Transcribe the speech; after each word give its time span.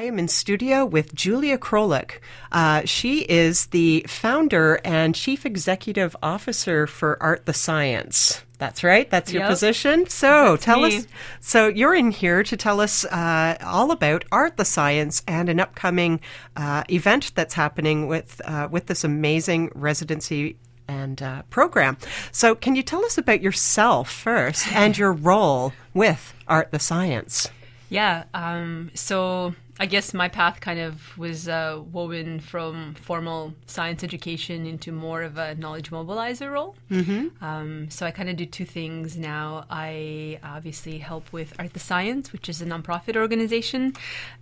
I 0.00 0.04
am 0.04 0.18
in 0.18 0.28
studio 0.28 0.86
with 0.86 1.14
Julia 1.14 1.58
Krolik. 1.58 2.20
Uh, 2.50 2.86
she 2.86 3.20
is 3.20 3.66
the 3.66 4.02
founder 4.08 4.80
and 4.82 5.14
chief 5.14 5.44
executive 5.44 6.16
officer 6.22 6.86
for 6.86 7.22
Art 7.22 7.44
the 7.44 7.52
Science. 7.52 8.42
That's 8.56 8.82
right. 8.82 9.10
That's 9.10 9.30
your 9.30 9.42
Yep. 9.42 9.50
position. 9.50 10.08
So 10.08 10.52
That's 10.52 10.64
tell 10.64 10.80
me. 10.80 10.96
us. 10.96 11.06
So 11.40 11.68
you're 11.68 11.94
in 11.94 12.12
here 12.12 12.42
to 12.44 12.56
tell 12.56 12.80
us 12.80 13.04
uh, 13.04 13.58
all 13.62 13.90
about 13.90 14.24
Art 14.32 14.56
the 14.56 14.64
Science 14.64 15.22
and 15.28 15.50
an 15.50 15.60
upcoming 15.60 16.20
uh, 16.56 16.84
event 16.90 17.32
that's 17.34 17.52
happening 17.52 18.06
with 18.06 18.40
uh, 18.46 18.68
with 18.70 18.86
this 18.86 19.04
amazing 19.04 19.70
residency 19.74 20.56
and 20.88 21.20
uh, 21.20 21.42
program. 21.50 21.98
So 22.32 22.54
can 22.54 22.74
you 22.74 22.82
tell 22.82 23.04
us 23.04 23.18
about 23.18 23.42
yourself 23.42 24.10
first 24.10 24.66
and 24.72 24.96
your 25.02 25.12
role 25.12 25.74
with 25.92 26.32
Art 26.48 26.70
the 26.72 26.78
Science? 26.78 27.50
Yeah. 27.90 28.22
Um, 28.32 28.92
so 28.94 29.54
I 29.80 29.86
guess 29.86 30.12
my 30.12 30.28
path 30.28 30.60
kind 30.60 30.78
of 30.78 31.16
was 31.16 31.48
uh, 31.48 31.80
woven 31.90 32.38
from 32.38 32.94
formal 32.96 33.54
science 33.64 34.04
education 34.04 34.66
into 34.66 34.92
more 34.92 35.22
of 35.22 35.38
a 35.38 35.54
knowledge 35.54 35.90
mobilizer 35.90 36.52
role. 36.52 36.76
Mm-hmm. 36.90 37.42
Um, 37.42 37.88
so 37.88 38.04
I 38.04 38.10
kind 38.10 38.28
of 38.28 38.36
do 38.36 38.44
two 38.44 38.66
things 38.66 39.16
now. 39.16 39.64
I 39.70 40.38
obviously 40.44 40.98
help 40.98 41.32
with 41.32 41.54
Art 41.58 41.72
the 41.72 41.80
Science, 41.80 42.30
which 42.30 42.46
is 42.50 42.60
a 42.60 42.66
nonprofit 42.66 43.16
organization. 43.16 43.94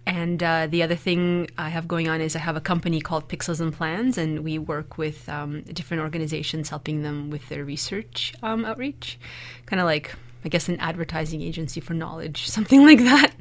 And 0.04 0.42
uh, 0.42 0.66
the 0.66 0.82
other 0.82 0.96
thing 0.96 1.48
I 1.56 1.68
have 1.68 1.86
going 1.86 2.08
on 2.08 2.20
is 2.20 2.34
I 2.34 2.40
have 2.40 2.56
a 2.56 2.60
company 2.60 3.00
called 3.00 3.28
Pixels 3.28 3.60
and 3.60 3.72
Plans, 3.72 4.18
and 4.18 4.40
we 4.42 4.58
work 4.58 4.98
with 4.98 5.28
um, 5.28 5.62
different 5.62 6.02
organizations 6.02 6.68
helping 6.70 7.04
them 7.04 7.30
with 7.30 7.48
their 7.48 7.64
research 7.64 8.34
um, 8.42 8.64
outreach. 8.64 9.20
Kind 9.66 9.78
of 9.78 9.86
like 9.86 10.16
I 10.44 10.48
guess 10.48 10.68
an 10.68 10.78
advertising 10.80 11.42
agency 11.42 11.80
for 11.80 11.94
knowledge, 11.94 12.48
something 12.48 12.84
like 12.84 13.00
that. 13.00 13.32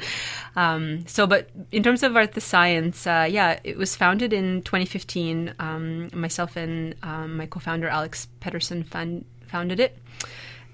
Um, 0.56 1.06
so, 1.08 1.28
but 1.28 1.50
in 1.72 1.84
terms 1.84 2.04
of 2.04 2.16
Art 2.16 2.34
the 2.34 2.42
Science, 2.42 3.06
uh, 3.06 3.28
yeah, 3.30 3.60
it 3.64 3.78
was 3.78 3.96
founded 3.96 4.34
in 4.34 4.64
2015. 4.64 5.54
Um, 5.60 6.10
myself 6.14 6.56
and 6.56 6.96
um, 7.04 7.38
my 7.38 7.46
co-founder 7.46 7.88
Alex 7.88 8.28
Pedersen 8.40 8.84
found, 8.84 9.26
founded 9.48 9.80
it, 9.80 9.98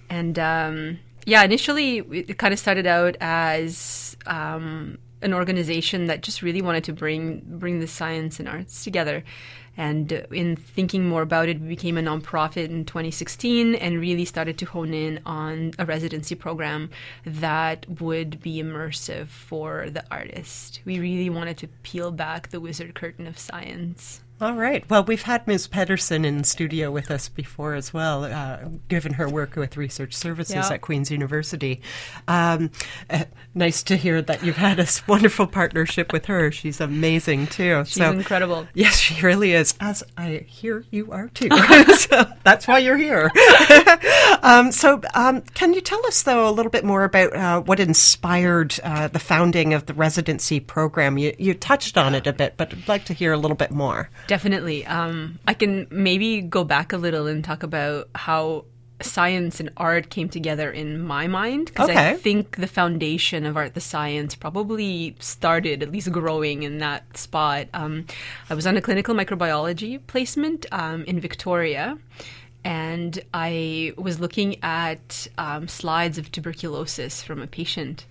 and 0.09 0.39
um, 0.39 0.99
yeah, 1.25 1.43
initially 1.43 1.97
it 1.97 2.37
kind 2.37 2.53
of 2.53 2.59
started 2.59 2.87
out 2.87 3.15
as 3.19 4.15
um, 4.25 4.97
an 5.23 5.33
organization 5.33 6.05
that 6.07 6.21
just 6.21 6.41
really 6.41 6.61
wanted 6.61 6.83
to 6.85 6.93
bring 6.93 7.41
bring 7.45 7.79
the 7.79 7.87
science 7.87 8.39
and 8.39 8.47
arts 8.47 8.83
together. 8.83 9.23
And 9.75 10.11
in 10.31 10.55
thinking 10.55 11.07
more 11.07 11.23
about 11.23 11.49
it, 11.49 11.59
we 11.59 11.69
became 11.69 11.97
a 11.97 12.01
nonprofit 12.01 12.65
in 12.65 12.85
2016 12.85 13.73
and 13.75 13.99
really 13.99 14.25
started 14.25 14.57
to 14.59 14.65
hone 14.65 14.93
in 14.93 15.19
on 15.25 15.71
a 15.79 15.85
residency 15.85 16.35
program 16.35 16.91
that 17.25 17.87
would 17.99 18.39
be 18.39 18.61
immersive 18.61 19.29
for 19.29 19.89
the 19.89 20.03
artist. 20.11 20.81
We 20.85 20.99
really 20.99 21.31
wanted 21.31 21.57
to 21.57 21.67
peel 21.81 22.11
back 22.11 22.49
the 22.49 22.59
wizard 22.59 22.93
curtain 22.93 23.25
of 23.25 23.39
science. 23.39 24.21
All 24.41 24.55
right. 24.55 24.83
Well, 24.89 25.05
we've 25.05 25.21
had 25.21 25.47
Ms. 25.47 25.67
Pedersen 25.67 26.25
in 26.25 26.43
studio 26.43 26.91
with 26.91 27.09
us 27.11 27.29
before 27.29 27.75
as 27.75 27.93
well, 27.93 28.25
uh, 28.25 28.57
given 28.89 29.13
her 29.13 29.29
work 29.29 29.55
with 29.55 29.77
research 29.77 30.13
services 30.13 30.55
Yeah. 30.55 30.67
at 30.73 30.81
Queen's 30.81 31.09
University. 31.09 31.81
Um, 32.27 32.71
uh, 33.09 33.23
nice 33.55 33.83
to 33.83 33.95
hear 33.95 34.21
that 34.23 34.43
you've 34.43 34.57
had 34.57 34.79
a 34.79 34.87
wonderful 35.07 35.47
partnership 35.47 36.11
with 36.11 36.25
her. 36.25 36.51
She's 36.51 36.81
amazing 36.81 37.47
too. 37.47 37.85
She's 37.85 37.99
incredible. 38.03 38.67
Yes, 38.73 38.97
she 38.97 39.21
really 39.21 39.53
is. 39.53 39.75
As 39.79 40.03
I 40.17 40.43
hear 40.45 40.83
you 40.91 41.11
are 41.13 41.29
too. 41.29 41.47
so 41.97 42.25
that's 42.43 42.67
why 42.67 42.79
you're 42.79 42.97
here. 42.97 43.31
um, 44.43 44.73
so, 44.73 44.99
um, 45.13 45.41
can 45.53 45.73
you 45.73 45.79
tell 45.79 46.05
us 46.07 46.23
though 46.23 46.49
a 46.49 46.51
little 46.51 46.71
bit 46.71 46.83
more 46.83 47.05
about 47.05 47.33
uh, 47.33 47.61
what 47.61 47.79
inspired 47.79 48.77
uh, 48.83 49.07
the 49.07 49.19
founding 49.19 49.73
of 49.73 49.85
the 49.85 49.93
residency 49.93 50.59
program? 50.59 51.17
You, 51.17 51.33
you 51.39 51.53
touched 51.53 51.97
on 51.97 52.13
it 52.13 52.27
a 52.27 52.33
bit, 52.33 52.55
but 52.57 52.73
I'd 52.73 52.87
like 52.89 53.05
to 53.05 53.13
hear 53.13 53.31
a 53.31 53.37
little 53.37 53.55
bit 53.55 53.71
more. 53.71 54.09
Definitely. 54.27 54.85
Um, 54.85 55.39
I 55.47 55.53
can 55.53 55.87
maybe 55.89 56.41
go 56.41 56.63
back 56.63 56.93
a 56.93 56.97
little 56.97 57.27
and 57.27 57.43
talk 57.43 57.63
about 57.63 58.09
how 58.15 58.65
science 59.01 59.59
and 59.59 59.69
art 59.75 60.09
came 60.09 60.29
together 60.29 60.71
in 60.71 61.01
my 61.01 61.27
mind 61.27 61.65
because 61.65 61.89
Okay. 61.89 62.11
I 62.11 62.13
think 62.15 62.55
the 62.55 62.67
foundation 62.67 63.45
of 63.45 63.57
art 63.57 63.73
the 63.73 63.81
science 63.81 64.33
probably 64.33 65.15
started 65.19 65.83
at 65.83 65.91
least 65.91 66.09
growing 66.11 66.63
in 66.63 66.77
that 66.77 67.17
spot. 67.17 67.67
Um, 67.73 68.05
I 68.49 68.53
was 68.53 68.65
on 68.65 68.77
a 68.77 68.81
clinical 68.81 69.13
microbiology 69.13 69.99
placement 70.07 70.65
um, 70.71 71.03
in 71.03 71.19
Victoria. 71.19 71.97
And 72.65 73.21
I 73.33 73.91
was 73.97 74.21
looking 74.21 74.63
at 74.63 75.27
um, 75.37 75.67
slides 75.67 76.17
of 76.17 76.31
tuberculosis 76.31 77.21
from 77.21 77.41
a 77.41 77.47
patient. 77.47 78.05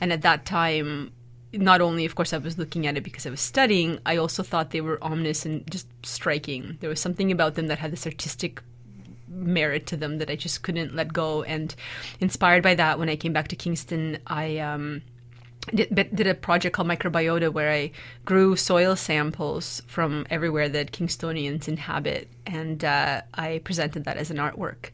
And 0.00 0.12
at 0.12 0.22
that 0.22 0.44
time, 0.46 1.10
not 1.52 1.80
only, 1.80 2.04
of 2.04 2.14
course, 2.14 2.32
I 2.32 2.38
was 2.38 2.58
looking 2.58 2.86
at 2.86 2.96
it 2.96 3.04
because 3.04 3.26
I 3.26 3.30
was 3.30 3.40
studying, 3.40 3.98
I 4.04 4.16
also 4.16 4.42
thought 4.42 4.70
they 4.70 4.80
were 4.80 5.02
ominous 5.02 5.46
and 5.46 5.68
just 5.70 5.86
striking. 6.04 6.76
There 6.80 6.90
was 6.90 7.00
something 7.00 7.32
about 7.32 7.54
them 7.54 7.68
that 7.68 7.78
had 7.78 7.92
this 7.92 8.06
artistic 8.06 8.62
merit 9.28 9.86
to 9.86 9.96
them 9.96 10.18
that 10.18 10.30
I 10.30 10.36
just 10.36 10.62
couldn't 10.62 10.94
let 10.94 11.12
go. 11.12 11.42
And 11.42 11.74
inspired 12.20 12.62
by 12.62 12.74
that, 12.74 12.98
when 12.98 13.08
I 13.08 13.16
came 13.16 13.32
back 13.32 13.48
to 13.48 13.56
Kingston, 13.56 14.18
I 14.26 14.58
um, 14.58 15.02
did, 15.74 15.94
did 16.14 16.26
a 16.26 16.34
project 16.34 16.74
called 16.74 16.88
Microbiota 16.88 17.52
where 17.52 17.70
I 17.70 17.92
grew 18.24 18.56
soil 18.56 18.96
samples 18.96 19.82
from 19.86 20.26
everywhere 20.30 20.68
that 20.68 20.92
Kingstonians 20.92 21.68
inhabit, 21.68 22.28
and 22.46 22.84
uh, 22.84 23.22
I 23.34 23.60
presented 23.64 24.04
that 24.04 24.16
as 24.16 24.30
an 24.30 24.36
artwork. 24.36 24.90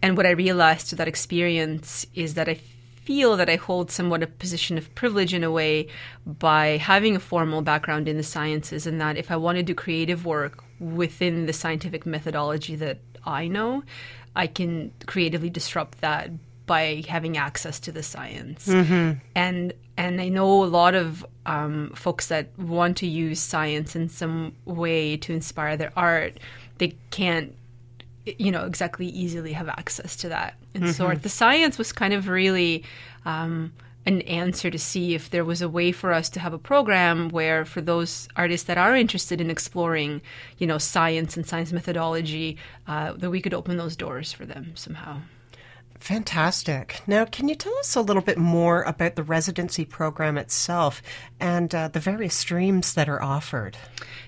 And 0.00 0.16
what 0.16 0.26
I 0.26 0.30
realized 0.30 0.88
through 0.88 0.98
that 0.98 1.08
experience 1.08 2.06
is 2.14 2.34
that 2.34 2.48
I 2.48 2.58
feel 3.04 3.36
that 3.36 3.50
I 3.50 3.56
hold 3.56 3.90
somewhat 3.90 4.22
a 4.22 4.26
position 4.26 4.78
of 4.78 4.94
privilege 4.94 5.34
in 5.34 5.44
a 5.44 5.50
way 5.50 5.88
by 6.26 6.76
having 6.76 7.16
a 7.16 7.20
formal 7.20 7.62
background 7.62 8.08
in 8.08 8.16
the 8.16 8.22
sciences, 8.22 8.86
and 8.86 9.00
that 9.00 9.16
if 9.16 9.30
I 9.30 9.36
want 9.36 9.56
to 9.56 9.62
do 9.62 9.74
creative 9.74 10.24
work 10.24 10.62
within 10.78 11.46
the 11.46 11.52
scientific 11.52 12.06
methodology 12.06 12.76
that 12.76 12.98
I 13.24 13.48
know, 13.48 13.82
I 14.34 14.46
can 14.46 14.92
creatively 15.06 15.50
disrupt 15.50 16.00
that 16.00 16.30
by 16.66 17.02
having 17.08 17.36
access 17.36 17.80
to 17.80 17.92
the 17.92 18.02
science. 18.02 18.66
And 19.34 19.72
and 19.96 20.20
I 20.20 20.28
know 20.28 20.64
a 20.64 20.66
lot 20.66 20.94
of 20.94 21.24
um, 21.44 21.92
folks 21.94 22.28
that 22.28 22.56
want 22.58 22.96
to 22.98 23.06
use 23.06 23.40
science 23.40 23.94
in 23.94 24.08
some 24.08 24.54
way 24.64 25.16
to 25.18 25.34
inspire 25.34 25.76
their 25.76 25.92
art. 25.96 26.38
They 26.78 26.96
can't 27.10 27.54
you 28.26 28.50
know 28.50 28.64
exactly 28.64 29.06
easily 29.06 29.52
have 29.52 29.68
access 29.68 30.16
to 30.16 30.28
that 30.28 30.54
and 30.74 30.94
so 30.94 31.12
the 31.14 31.28
science 31.28 31.78
was 31.78 31.92
kind 31.92 32.14
of 32.14 32.28
really 32.28 32.84
um, 33.24 33.72
an 34.04 34.22
answer 34.22 34.70
to 34.70 34.78
see 34.78 35.14
if 35.14 35.30
there 35.30 35.44
was 35.44 35.62
a 35.62 35.68
way 35.68 35.92
for 35.92 36.12
us 36.12 36.28
to 36.30 36.40
have 36.40 36.52
a 36.52 36.58
program 36.58 37.28
where 37.28 37.64
for 37.64 37.80
those 37.80 38.28
artists 38.36 38.66
that 38.66 38.78
are 38.78 38.96
interested 38.96 39.40
in 39.40 39.50
exploring 39.50 40.20
you 40.58 40.66
know 40.66 40.78
science 40.78 41.36
and 41.36 41.46
science 41.46 41.72
methodology 41.72 42.56
uh, 42.86 43.12
that 43.14 43.30
we 43.30 43.40
could 43.40 43.54
open 43.54 43.76
those 43.76 43.96
doors 43.96 44.32
for 44.32 44.46
them 44.46 44.72
somehow 44.74 45.18
Fantastic. 46.02 47.00
Now, 47.06 47.24
can 47.24 47.48
you 47.48 47.54
tell 47.54 47.78
us 47.78 47.94
a 47.94 48.00
little 48.00 48.22
bit 48.22 48.36
more 48.36 48.82
about 48.82 49.14
the 49.14 49.22
residency 49.22 49.84
program 49.84 50.36
itself 50.36 51.00
and 51.38 51.72
uh, 51.72 51.86
the 51.86 52.00
various 52.00 52.34
streams 52.34 52.94
that 52.94 53.08
are 53.08 53.22
offered? 53.22 53.76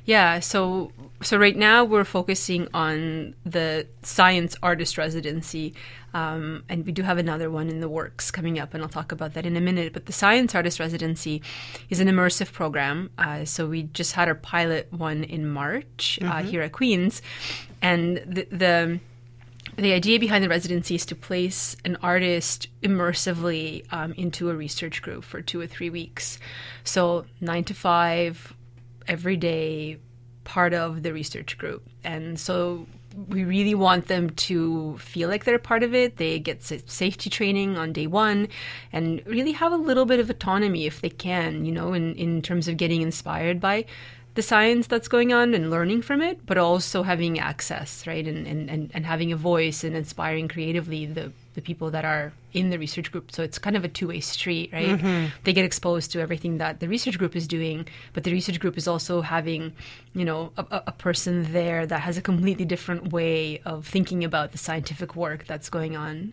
Yeah, 0.04 0.38
so 0.38 0.92
so 1.20 1.36
right 1.36 1.56
now 1.56 1.82
we're 1.82 2.04
focusing 2.04 2.68
on 2.72 3.34
the 3.44 3.88
science 4.02 4.54
artist 4.62 4.96
residency, 4.96 5.74
um, 6.12 6.62
and 6.68 6.86
we 6.86 6.92
do 6.92 7.02
have 7.02 7.18
another 7.18 7.50
one 7.50 7.68
in 7.68 7.80
the 7.80 7.88
works 7.88 8.30
coming 8.30 8.60
up, 8.60 8.72
and 8.72 8.80
I'll 8.80 8.88
talk 8.88 9.10
about 9.10 9.34
that 9.34 9.44
in 9.44 9.56
a 9.56 9.60
minute. 9.60 9.92
But 9.92 10.06
the 10.06 10.12
science 10.12 10.54
artist 10.54 10.78
residency 10.78 11.42
is 11.90 11.98
an 11.98 12.06
immersive 12.06 12.52
program. 12.52 13.10
Uh, 13.18 13.44
so 13.44 13.66
we 13.66 13.82
just 13.82 14.12
had 14.12 14.28
our 14.28 14.36
pilot 14.36 14.92
one 14.92 15.24
in 15.24 15.48
March 15.48 16.20
uh, 16.22 16.44
here 16.44 16.62
at 16.62 16.70
Queens, 16.70 17.20
and 17.82 18.18
the, 18.18 18.46
the 18.52 19.00
the 19.76 19.92
idea 19.92 20.18
behind 20.18 20.44
the 20.44 20.48
residency 20.48 20.94
is 20.94 21.06
to 21.06 21.14
place 21.14 21.76
an 21.84 21.96
artist 22.02 22.68
immersively 22.82 23.84
um, 23.92 24.12
into 24.12 24.50
a 24.50 24.54
research 24.54 25.02
group 25.02 25.24
for 25.24 25.40
two 25.42 25.60
or 25.60 25.66
three 25.66 25.90
weeks. 25.90 26.38
So, 26.84 27.26
nine 27.40 27.64
to 27.64 27.74
five, 27.74 28.54
every 29.06 29.36
day, 29.36 29.98
part 30.44 30.74
of 30.74 31.02
the 31.02 31.12
research 31.12 31.58
group. 31.58 31.82
And 32.04 32.38
so, 32.38 32.86
we 33.28 33.44
really 33.44 33.74
want 33.74 34.08
them 34.08 34.30
to 34.30 34.98
feel 34.98 35.28
like 35.28 35.44
they're 35.44 35.58
part 35.58 35.82
of 35.82 35.94
it. 35.94 36.16
They 36.16 36.38
get 36.38 36.62
safety 36.62 37.30
training 37.30 37.76
on 37.76 37.92
day 37.92 38.06
one 38.06 38.48
and 38.92 39.22
really 39.24 39.52
have 39.52 39.72
a 39.72 39.76
little 39.76 40.04
bit 40.04 40.20
of 40.20 40.30
autonomy 40.30 40.86
if 40.86 41.00
they 41.00 41.10
can, 41.10 41.64
you 41.64 41.72
know, 41.72 41.92
in, 41.92 42.14
in 42.16 42.42
terms 42.42 42.66
of 42.66 42.76
getting 42.76 43.02
inspired 43.02 43.60
by 43.60 43.84
the 44.34 44.42
science 44.42 44.88
that's 44.88 45.06
going 45.06 45.32
on 45.32 45.54
and 45.54 45.70
learning 45.70 46.02
from 46.02 46.20
it, 46.20 46.44
but 46.44 46.58
also 46.58 47.02
having 47.04 47.38
access, 47.38 48.06
right? 48.06 48.26
And, 48.26 48.46
and, 48.46 48.68
and, 48.68 48.90
and 48.92 49.06
having 49.06 49.32
a 49.32 49.36
voice 49.36 49.84
and 49.84 49.94
inspiring 49.94 50.48
creatively 50.48 51.06
the, 51.06 51.32
the 51.54 51.60
people 51.60 51.92
that 51.92 52.04
are 52.04 52.32
in 52.52 52.70
the 52.70 52.78
research 52.78 53.12
group. 53.12 53.30
So 53.30 53.44
it's 53.44 53.58
kind 53.58 53.76
of 53.76 53.84
a 53.84 53.88
two 53.88 54.08
way 54.08 54.18
street, 54.18 54.70
right? 54.72 54.98
Mm-hmm. 54.98 55.26
They 55.44 55.52
get 55.52 55.64
exposed 55.64 56.10
to 56.12 56.20
everything 56.20 56.58
that 56.58 56.80
the 56.80 56.88
research 56.88 57.16
group 57.16 57.36
is 57.36 57.46
doing, 57.46 57.86
but 58.12 58.24
the 58.24 58.32
research 58.32 58.58
group 58.58 58.76
is 58.76 58.88
also 58.88 59.20
having, 59.20 59.72
you 60.14 60.24
know, 60.24 60.52
a, 60.56 60.82
a 60.88 60.92
person 60.92 61.52
there 61.52 61.86
that 61.86 62.00
has 62.00 62.18
a 62.18 62.22
completely 62.22 62.64
different 62.64 63.12
way 63.12 63.60
of 63.64 63.86
thinking 63.86 64.24
about 64.24 64.50
the 64.50 64.58
scientific 64.58 65.14
work 65.14 65.46
that's 65.46 65.68
going 65.68 65.96
on. 65.96 66.32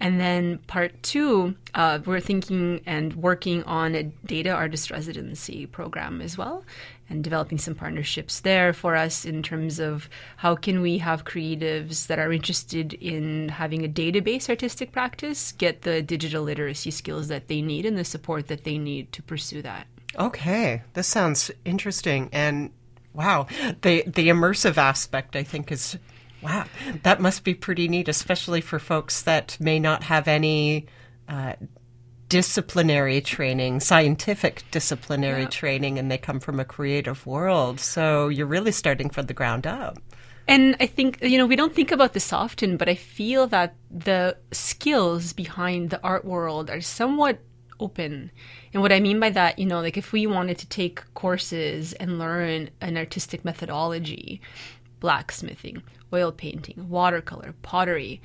And 0.00 0.20
then 0.20 0.58
part 0.66 1.00
two, 1.04 1.54
uh, 1.74 2.00
we're 2.04 2.18
thinking 2.18 2.80
and 2.86 3.14
working 3.14 3.62
on 3.62 3.94
a 3.94 4.02
data 4.02 4.50
artist 4.50 4.90
residency 4.90 5.64
program 5.66 6.20
as 6.20 6.36
well, 6.36 6.64
and 7.12 7.22
developing 7.22 7.58
some 7.58 7.74
partnerships 7.74 8.40
there 8.40 8.72
for 8.72 8.96
us 8.96 9.24
in 9.24 9.42
terms 9.42 9.78
of 9.78 10.08
how 10.38 10.56
can 10.56 10.80
we 10.80 10.98
have 10.98 11.24
creatives 11.24 12.06
that 12.06 12.18
are 12.18 12.32
interested 12.32 12.94
in 12.94 13.50
having 13.50 13.84
a 13.84 13.88
database 13.88 14.48
artistic 14.48 14.90
practice 14.92 15.52
get 15.52 15.82
the 15.82 16.02
digital 16.02 16.42
literacy 16.42 16.90
skills 16.90 17.28
that 17.28 17.48
they 17.48 17.60
need 17.60 17.84
and 17.86 17.96
the 17.96 18.04
support 18.04 18.48
that 18.48 18.64
they 18.64 18.78
need 18.78 19.12
to 19.12 19.22
pursue 19.22 19.62
that. 19.62 19.86
Okay, 20.18 20.82
this 20.94 21.06
sounds 21.06 21.50
interesting 21.64 22.28
and 22.32 22.70
wow, 23.12 23.46
the 23.82 24.02
the 24.06 24.28
immersive 24.28 24.78
aspect 24.78 25.36
I 25.36 25.42
think 25.42 25.70
is 25.70 25.98
Wow, 26.42 26.64
that 27.04 27.20
must 27.20 27.44
be 27.44 27.54
pretty 27.54 27.86
neat, 27.86 28.08
especially 28.08 28.60
for 28.60 28.80
folks 28.80 29.22
that 29.22 29.56
may 29.60 29.78
not 29.78 30.02
have 30.02 30.26
any 30.26 30.86
uh, 31.28 31.52
disciplinary 32.32 33.20
training, 33.20 33.78
scientific 33.78 34.64
disciplinary 34.70 35.42
yeah. 35.42 35.48
training, 35.48 35.98
and 35.98 36.10
they 36.10 36.16
come 36.16 36.40
from 36.40 36.58
a 36.58 36.64
creative 36.64 37.26
world. 37.26 37.78
So 37.78 38.28
you're 38.28 38.46
really 38.46 38.72
starting 38.72 39.10
from 39.10 39.26
the 39.26 39.34
ground 39.34 39.66
up. 39.66 39.98
And 40.48 40.74
I 40.80 40.86
think, 40.86 41.18
you 41.20 41.36
know, 41.36 41.44
we 41.44 41.56
don't 41.56 41.74
think 41.74 41.92
about 41.92 42.14
this 42.14 42.32
often, 42.32 42.78
but 42.78 42.88
I 42.88 42.94
feel 42.94 43.48
that 43.48 43.74
the 43.90 44.38
skills 44.50 45.34
behind 45.34 45.90
the 45.90 46.00
art 46.02 46.24
world 46.24 46.70
are 46.70 46.80
somewhat 46.80 47.38
open. 47.78 48.30
And 48.72 48.80
what 48.80 48.92
I 48.92 49.00
mean 49.00 49.20
by 49.20 49.28
that, 49.28 49.58
you 49.58 49.66
know, 49.66 49.82
like 49.82 49.98
if 49.98 50.10
we 50.12 50.26
wanted 50.26 50.56
to 50.56 50.66
take 50.66 51.02
courses 51.12 51.92
and 51.92 52.18
learn 52.18 52.70
an 52.80 52.96
artistic 52.96 53.44
methodology, 53.44 54.40
blacksmithing, 55.00 55.82
oil 56.14 56.32
painting, 56.32 56.88
watercolor, 56.88 57.52
pottery, 57.60 58.22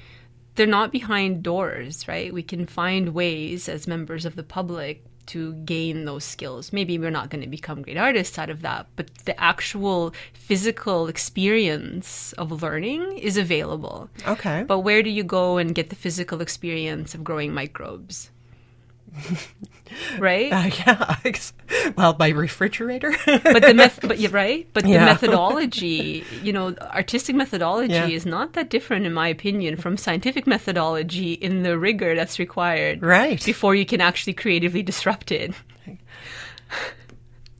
they're 0.57 0.67
not 0.67 0.91
behind 0.91 1.43
doors, 1.43 2.07
right? 2.07 2.33
We 2.33 2.43
can 2.43 2.65
find 2.65 3.13
ways 3.13 3.69
as 3.69 3.87
members 3.87 4.25
of 4.25 4.35
the 4.35 4.43
public 4.43 5.05
to 5.27 5.53
gain 5.53 6.05
those 6.05 6.23
skills. 6.23 6.73
Maybe 6.73 6.97
we're 6.97 7.11
not 7.11 7.29
going 7.29 7.43
to 7.43 7.49
become 7.49 7.81
great 7.81 7.97
artists 7.97 8.39
out 8.39 8.49
of 8.49 8.61
that, 8.61 8.87
but 8.95 9.13
the 9.25 9.39
actual 9.39 10.13
physical 10.33 11.07
experience 11.07 12.33
of 12.33 12.63
learning 12.63 13.17
is 13.17 13.37
available. 13.37 14.09
Okay. 14.25 14.63
But 14.63 14.79
where 14.79 15.03
do 15.03 15.09
you 15.09 15.23
go 15.23 15.57
and 15.57 15.75
get 15.75 15.89
the 15.89 15.95
physical 15.95 16.41
experience 16.41 17.13
of 17.13 17.23
growing 17.23 17.53
microbes? 17.53 18.31
right? 20.19 20.51
Uh, 20.51 20.69
yeah. 20.85 21.15
Well, 21.95 22.15
my 22.19 22.29
refrigerator. 22.29 23.13
but 23.25 23.61
the 23.61 23.73
meth- 23.73 24.01
but 24.01 24.19
you're 24.19 24.31
right. 24.31 24.67
But 24.73 24.85
yeah. 24.87 24.99
the 24.99 25.05
methodology, 25.05 26.23
you 26.43 26.53
know, 26.53 26.75
artistic 26.81 27.35
methodology 27.35 27.93
yeah. 27.93 28.07
is 28.07 28.25
not 28.25 28.53
that 28.53 28.69
different, 28.69 29.05
in 29.05 29.13
my 29.13 29.27
opinion, 29.29 29.77
from 29.77 29.97
scientific 29.97 30.45
methodology 30.45 31.33
in 31.33 31.63
the 31.63 31.77
rigor 31.77 32.15
that's 32.15 32.39
required. 32.39 33.01
Right. 33.01 33.43
Before 33.43 33.73
you 33.73 33.85
can 33.85 34.01
actually 34.01 34.33
creatively 34.33 34.83
disrupt 34.83 35.31
it. 35.31 35.53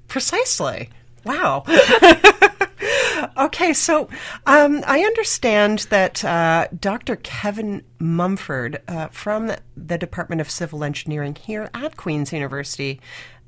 Precisely. 0.08 0.90
Wow. 1.26 1.64
Okay, 3.38 3.74
so 3.74 4.10
um, 4.46 4.84
I 4.86 5.02
understand 5.02 5.88
that 5.90 6.24
uh, 6.24 6.68
Dr. 6.80 7.16
Kevin 7.18 7.84
Mumford 8.00 8.82
uh, 8.88 9.08
from 9.08 9.52
the 9.76 9.98
Department 9.98 10.42
of 10.42 10.50
Civil 10.50 10.84
Engineering 10.84 11.36
here 11.36 11.70
at 11.74 11.98
Queen's 11.98 12.34
University 12.34 13.00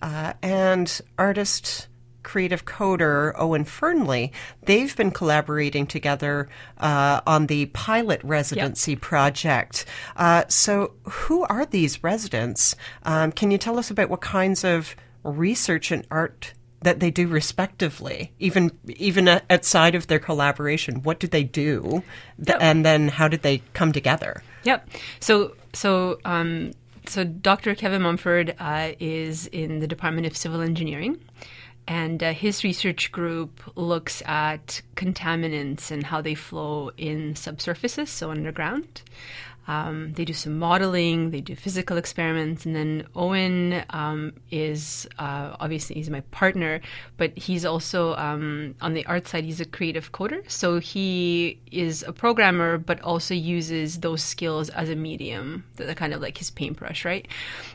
uh, 0.01 0.33
and 0.41 1.01
artist 1.17 1.87
creative 2.23 2.65
coder 2.65 3.33
Owen 3.37 3.63
Fernley, 3.65 4.31
they've 4.63 4.95
been 4.95 5.11
collaborating 5.11 5.87
together 5.87 6.47
uh, 6.77 7.21
on 7.25 7.47
the 7.47 7.65
pilot 7.67 8.21
residency 8.23 8.91
yep. 8.91 9.01
project. 9.01 9.85
Uh, 10.15 10.43
so, 10.47 10.93
who 11.03 11.43
are 11.45 11.65
these 11.65 12.03
residents? 12.03 12.75
Um, 13.03 13.31
can 13.31 13.51
you 13.51 13.57
tell 13.57 13.79
us 13.79 13.89
about 13.89 14.09
what 14.09 14.21
kinds 14.21 14.63
of 14.63 14.95
research 15.23 15.91
and 15.91 16.05
art 16.11 16.53
that 16.81 16.99
they 16.99 17.11
do 17.11 17.27
respectively, 17.27 18.31
even 18.39 18.71
even 18.87 19.27
outside 19.49 19.95
of 19.95 20.07
their 20.07 20.19
collaboration. 20.19 21.03
What 21.03 21.19
did 21.19 21.31
they 21.31 21.43
do, 21.43 22.03
yep. 22.45 22.57
and 22.61 22.85
then 22.85 23.09
how 23.09 23.27
did 23.27 23.41
they 23.41 23.61
come 23.73 23.91
together? 23.91 24.43
Yep. 24.63 24.89
So 25.19 25.55
so 25.73 26.19
um, 26.25 26.71
so 27.05 27.23
Dr. 27.23 27.75
Kevin 27.75 28.01
Mumford 28.01 28.55
uh, 28.59 28.91
is 28.99 29.47
in 29.47 29.79
the 29.79 29.87
Department 29.87 30.27
of 30.27 30.37
Civil 30.37 30.61
Engineering. 30.61 31.19
And 31.87 32.21
uh, 32.21 32.33
his 32.33 32.63
research 32.63 33.11
group 33.11 33.63
looks 33.75 34.21
at 34.27 34.83
contaminants 34.95 35.89
and 35.89 36.05
how 36.05 36.21
they 36.21 36.35
flow 36.35 36.91
in 36.97 37.33
subsurfaces, 37.33 38.09
so 38.09 38.29
underground. 38.29 39.01
Um, 39.69 40.13
they 40.13 40.25
do 40.25 40.33
some 40.33 40.57
modeling, 40.57 41.29
they 41.29 41.41
do 41.41 41.55
physical 41.55 41.95
experiments, 41.97 42.65
and 42.65 42.75
then 42.75 43.05
Owen 43.15 43.83
um, 43.91 44.33
is 44.49 45.07
uh, 45.19 45.55
obviously 45.59 45.95
he's 45.97 46.09
my 46.09 46.21
partner, 46.31 46.81
but 47.17 47.37
he's 47.37 47.65
also 47.65 48.15
um, 48.15 48.73
on 48.81 48.95
the 48.95 49.05
art 49.05 49.27
side. 49.27 49.43
He's 49.43 49.61
a 49.61 49.65
creative 49.65 50.11
coder, 50.11 50.41
so 50.49 50.79
he 50.79 51.59
is 51.71 52.01
a 52.01 52.11
programmer, 52.11 52.79
but 52.79 52.99
also 53.01 53.35
uses 53.35 53.99
those 53.99 54.23
skills 54.23 54.71
as 54.71 54.89
a 54.89 54.95
medium, 54.95 55.63
the 55.75 55.93
kind 55.93 56.15
of 56.15 56.21
like 56.21 56.39
his 56.39 56.49
paintbrush, 56.49 57.05
right? 57.05 57.27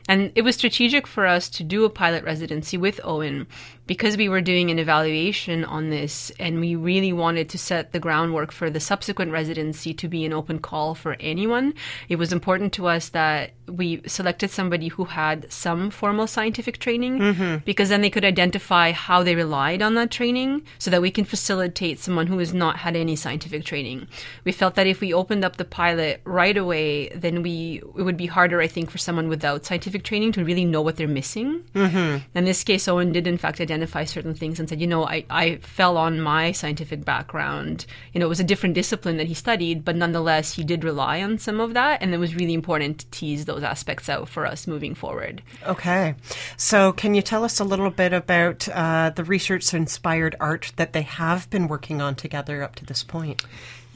And 0.08 0.32
it 0.35 0.43
was 0.43 0.56
strategic 0.56 1.06
for 1.06 1.26
us 1.26 1.49
to 1.50 1.62
do 1.62 1.85
a 1.85 1.90
pilot 1.90 2.25
residency 2.25 2.76
with 2.76 3.00
Owen 3.05 3.47
because 3.87 4.17
we 4.17 4.29
were 4.29 4.40
doing 4.40 4.70
an 4.70 4.79
evaluation 4.79 5.64
on 5.64 5.90
this 5.90 6.32
and 6.40 6.58
we 6.61 6.75
really 6.75 7.12
wanted 7.12 7.49
to 7.50 7.58
set 7.58 7.93
the 7.93 8.00
groundwork 8.00 8.50
for 8.50 8.70
the 8.70 8.81
subsequent 8.81 9.31
residency 9.31 9.93
to 9.93 10.08
be 10.08 10.25
an 10.25 10.32
open 10.32 10.58
call 10.58 10.94
for 10.94 11.17
anyone, 11.20 11.75
it 12.09 12.17
was 12.17 12.33
important 12.33 12.73
to 12.75 12.87
us 12.87 13.11
that 13.11 13.53
we 13.66 14.02
selected 14.06 14.50
somebody 14.50 14.88
who 14.88 15.05
had 15.05 15.50
some 15.52 15.90
formal 15.90 16.26
scientific 16.26 16.78
training 16.78 17.19
mm-hmm. 17.19 17.56
because 17.64 17.88
then 17.88 18.02
they 18.02 18.11
could 18.11 18.25
identify 18.25 18.93
how 18.93 19.22
they 19.22 19.34
relied 19.34 19.82
on 19.82 19.94
that 19.94 20.11
training 20.11 20.62
so 20.78 20.90
that 20.90 21.02
we 21.02 21.11
can 21.11 21.25
facilitate 21.25 21.99
someone 21.99 22.26
who 22.26 22.38
has 22.38 22.52
not 22.52 22.78
had 22.78 22.97
any 22.97 23.16
scientific 23.16 23.64
training. 23.64 24.06
We 24.44 24.52
felt 24.52 24.75
that 24.75 24.87
if 24.87 25.00
we 25.00 25.12
opened 25.12 25.44
up 25.44 25.56
the 25.56 25.64
pilot 25.64 26.21
right 26.25 26.56
away, 26.56 27.09
then 27.09 27.42
we 27.42 27.83
it 27.97 28.02
would 28.02 28.16
be 28.16 28.26
harder, 28.26 28.61
I 28.61 28.68
think, 28.68 28.90
for 28.90 28.99
someone 28.99 29.28
without 29.28 29.64
scientific 29.64 30.02
training 30.02 30.33
to 30.33 30.44
really 30.44 30.64
know 30.64 30.83
what 30.83 30.97
they're 30.97 31.09
missing. 31.09 31.64
Mm-hmm. 31.75 32.38
In 32.38 32.44
this 32.44 32.64
case, 32.64 32.88
Owen 32.88 33.12
did 33.12 33.26
in 33.26 33.38
fact 33.38 33.61
identify 33.61 34.04
certain 34.04 34.35
things 34.35 34.59
and 34.59 34.68
said, 34.68 34.80
you 34.80 34.87
know, 34.87 35.06
I, 35.06 35.25
I 35.30 35.56
fell 35.56 35.97
on 35.97 36.21
my 36.21 36.52
scientific 36.52 37.04
background. 37.04 37.87
You 38.12 38.21
know, 38.21 38.26
it 38.26 38.28
was 38.28 38.40
a 38.40 38.44
different 38.44 38.75
discipline 38.75 39.16
that 39.16 39.28
he 39.28 39.35
studied, 39.35 39.85
but 39.85 39.97
nonetheless, 39.97 40.54
he 40.54 40.64
did 40.64 40.85
rely 40.85 41.23
on 41.23 41.38
some 41.38 41.61
of 41.61 41.75
that, 41.75 42.02
and 42.02 42.12
it 42.12 42.18
was 42.18 42.35
really 42.35 42.54
important 42.54 42.99
to 42.99 43.06
tease 43.06 43.44
those 43.44 43.53
those 43.54 43.62
aspects 43.62 44.08
out 44.08 44.28
for 44.28 44.46
us 44.46 44.66
moving 44.66 44.94
forward. 44.94 45.42
Okay. 45.66 46.14
So, 46.56 46.92
can 46.92 47.14
you 47.14 47.23
tell 47.23 47.44
us 47.44 47.61
a 47.61 47.64
little 47.64 47.90
bit 47.90 48.12
about 48.12 48.68
uh, 48.68 49.11
the 49.14 49.25
research 49.25 49.73
inspired 49.73 50.37
art 50.40 50.73
that 50.76 50.92
they 50.92 51.02
have 51.02 51.49
been 51.50 51.68
working 51.68 52.02
on 52.02 52.14
together 52.14 52.62
up 52.62 52.75
to 52.76 52.84
this 52.84 53.02
point? 53.02 53.44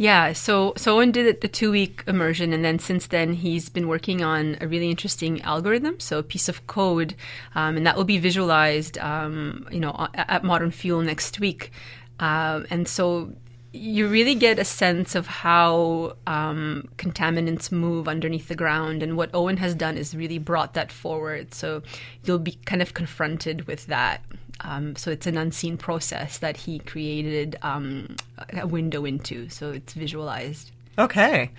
Yeah, 0.01 0.33
so 0.33 0.75
so 0.77 0.97
Owen 0.97 1.11
did 1.11 1.41
the 1.41 1.49
two 1.49 1.73
week 1.73 2.05
immersion, 2.07 2.53
and 2.53 2.65
then 2.65 2.79
since 2.79 3.09
then 3.09 3.33
he's 3.33 3.69
been 3.69 3.89
working 3.89 4.23
on 4.23 4.57
a 4.61 4.69
really 4.69 4.91
interesting 4.91 5.43
algorithm, 5.43 5.99
so 5.99 6.21
a 6.21 6.23
piece 6.23 6.49
of 6.49 6.69
code, 6.69 7.17
um, 7.57 7.77
and 7.77 7.85
that 7.85 7.97
will 7.97 8.05
be 8.05 8.19
visualized, 8.19 8.97
um, 8.99 9.67
you 9.73 9.81
know, 9.81 10.07
at 10.15 10.45
Modern 10.45 10.71
Fuel 10.71 11.03
next 11.03 11.41
week. 11.41 11.73
Uh, 12.21 12.63
and 12.71 12.87
so 12.87 13.33
you 13.73 14.09
really 14.09 14.35
get 14.35 14.59
a 14.59 14.65
sense 14.65 15.15
of 15.15 15.27
how 15.27 16.17
um, 16.27 16.89
contaminants 16.97 17.71
move 17.71 18.09
underneath 18.09 18.49
the 18.49 18.57
ground. 18.57 19.03
And 19.03 19.17
what 19.17 19.31
Owen 19.35 19.59
has 19.59 19.75
done 19.75 19.97
is 19.97 20.15
really 20.15 20.39
brought 20.39 20.75
that 20.75 20.91
forward. 20.91 21.53
So 21.55 21.83
you'll 22.25 22.39
be 22.39 22.59
kind 22.65 22.81
of 22.81 22.95
confronted 22.95 23.67
with 23.67 23.87
that. 23.87 24.23
Um, 24.61 24.97
so 24.97 25.11
it's 25.11 25.27
an 25.27 25.37
unseen 25.37 25.77
process 25.77 26.39
that 26.39 26.57
he 26.57 26.79
created 26.81 27.57
um, 27.63 28.17
a 28.53 28.67
window 28.67 29.05
into. 29.05 29.49
So 29.49 29.71
it's 29.71 29.93
visualized. 29.93 30.73
Okay. 30.99 31.53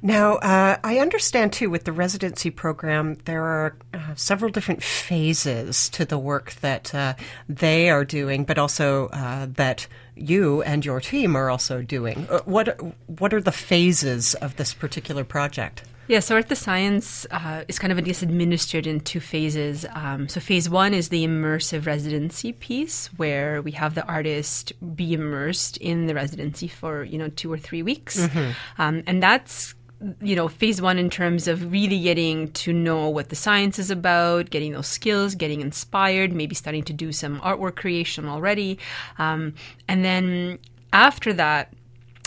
Now, 0.00 0.36
uh, 0.36 0.78
I 0.82 0.98
understand 0.98 1.52
too 1.52 1.68
with 1.68 1.84
the 1.84 1.92
residency 1.92 2.50
program, 2.50 3.16
there 3.26 3.42
are 3.42 3.76
uh, 3.92 4.14
several 4.14 4.50
different 4.50 4.82
phases 4.82 5.90
to 5.90 6.06
the 6.06 6.18
work 6.18 6.54
that 6.62 6.94
uh, 6.94 7.12
they 7.50 7.90
are 7.90 8.04
doing, 8.06 8.44
but 8.44 8.56
also 8.56 9.08
uh, 9.08 9.46
that 9.56 9.86
you 10.18 10.62
and 10.62 10.84
your 10.84 11.00
team 11.00 11.36
are 11.36 11.50
also 11.50 11.82
doing. 11.82 12.26
Uh, 12.30 12.40
what 12.44 12.78
what 13.06 13.32
are 13.32 13.40
the 13.40 13.52
phases 13.52 14.34
of 14.34 14.56
this 14.56 14.74
particular 14.74 15.24
project? 15.24 15.82
Yeah, 16.08 16.20
so 16.20 16.36
Art 16.36 16.48
the 16.48 16.56
Science 16.56 17.26
uh, 17.30 17.64
is 17.68 17.78
kind 17.78 17.92
of, 17.92 17.98
I 17.98 18.00
guess, 18.00 18.22
administered 18.22 18.86
in 18.86 19.00
two 19.00 19.20
phases. 19.20 19.84
Um, 19.92 20.26
so, 20.26 20.40
phase 20.40 20.70
one 20.70 20.94
is 20.94 21.10
the 21.10 21.22
immersive 21.26 21.84
residency 21.84 22.54
piece, 22.54 23.08
where 23.18 23.60
we 23.60 23.72
have 23.72 23.94
the 23.94 24.06
artist 24.06 24.72
be 24.96 25.12
immersed 25.12 25.76
in 25.76 26.06
the 26.06 26.14
residency 26.14 26.66
for, 26.66 27.04
you 27.04 27.18
know, 27.18 27.28
two 27.28 27.52
or 27.52 27.58
three 27.58 27.82
weeks. 27.82 28.16
Mm-hmm. 28.16 28.50
Um, 28.78 29.02
and 29.06 29.22
that's 29.22 29.74
you 30.20 30.36
know, 30.36 30.48
phase 30.48 30.80
one 30.80 30.98
in 30.98 31.10
terms 31.10 31.48
of 31.48 31.72
really 31.72 32.00
getting 32.00 32.52
to 32.52 32.72
know 32.72 33.08
what 33.08 33.30
the 33.30 33.36
science 33.36 33.78
is 33.78 33.90
about, 33.90 34.50
getting 34.50 34.72
those 34.72 34.86
skills, 34.86 35.34
getting 35.34 35.60
inspired, 35.60 36.32
maybe 36.32 36.54
starting 36.54 36.84
to 36.84 36.92
do 36.92 37.10
some 37.10 37.40
artwork 37.40 37.76
creation 37.76 38.26
already. 38.26 38.78
Um, 39.18 39.54
and 39.88 40.04
then 40.04 40.58
after 40.92 41.32
that, 41.32 41.72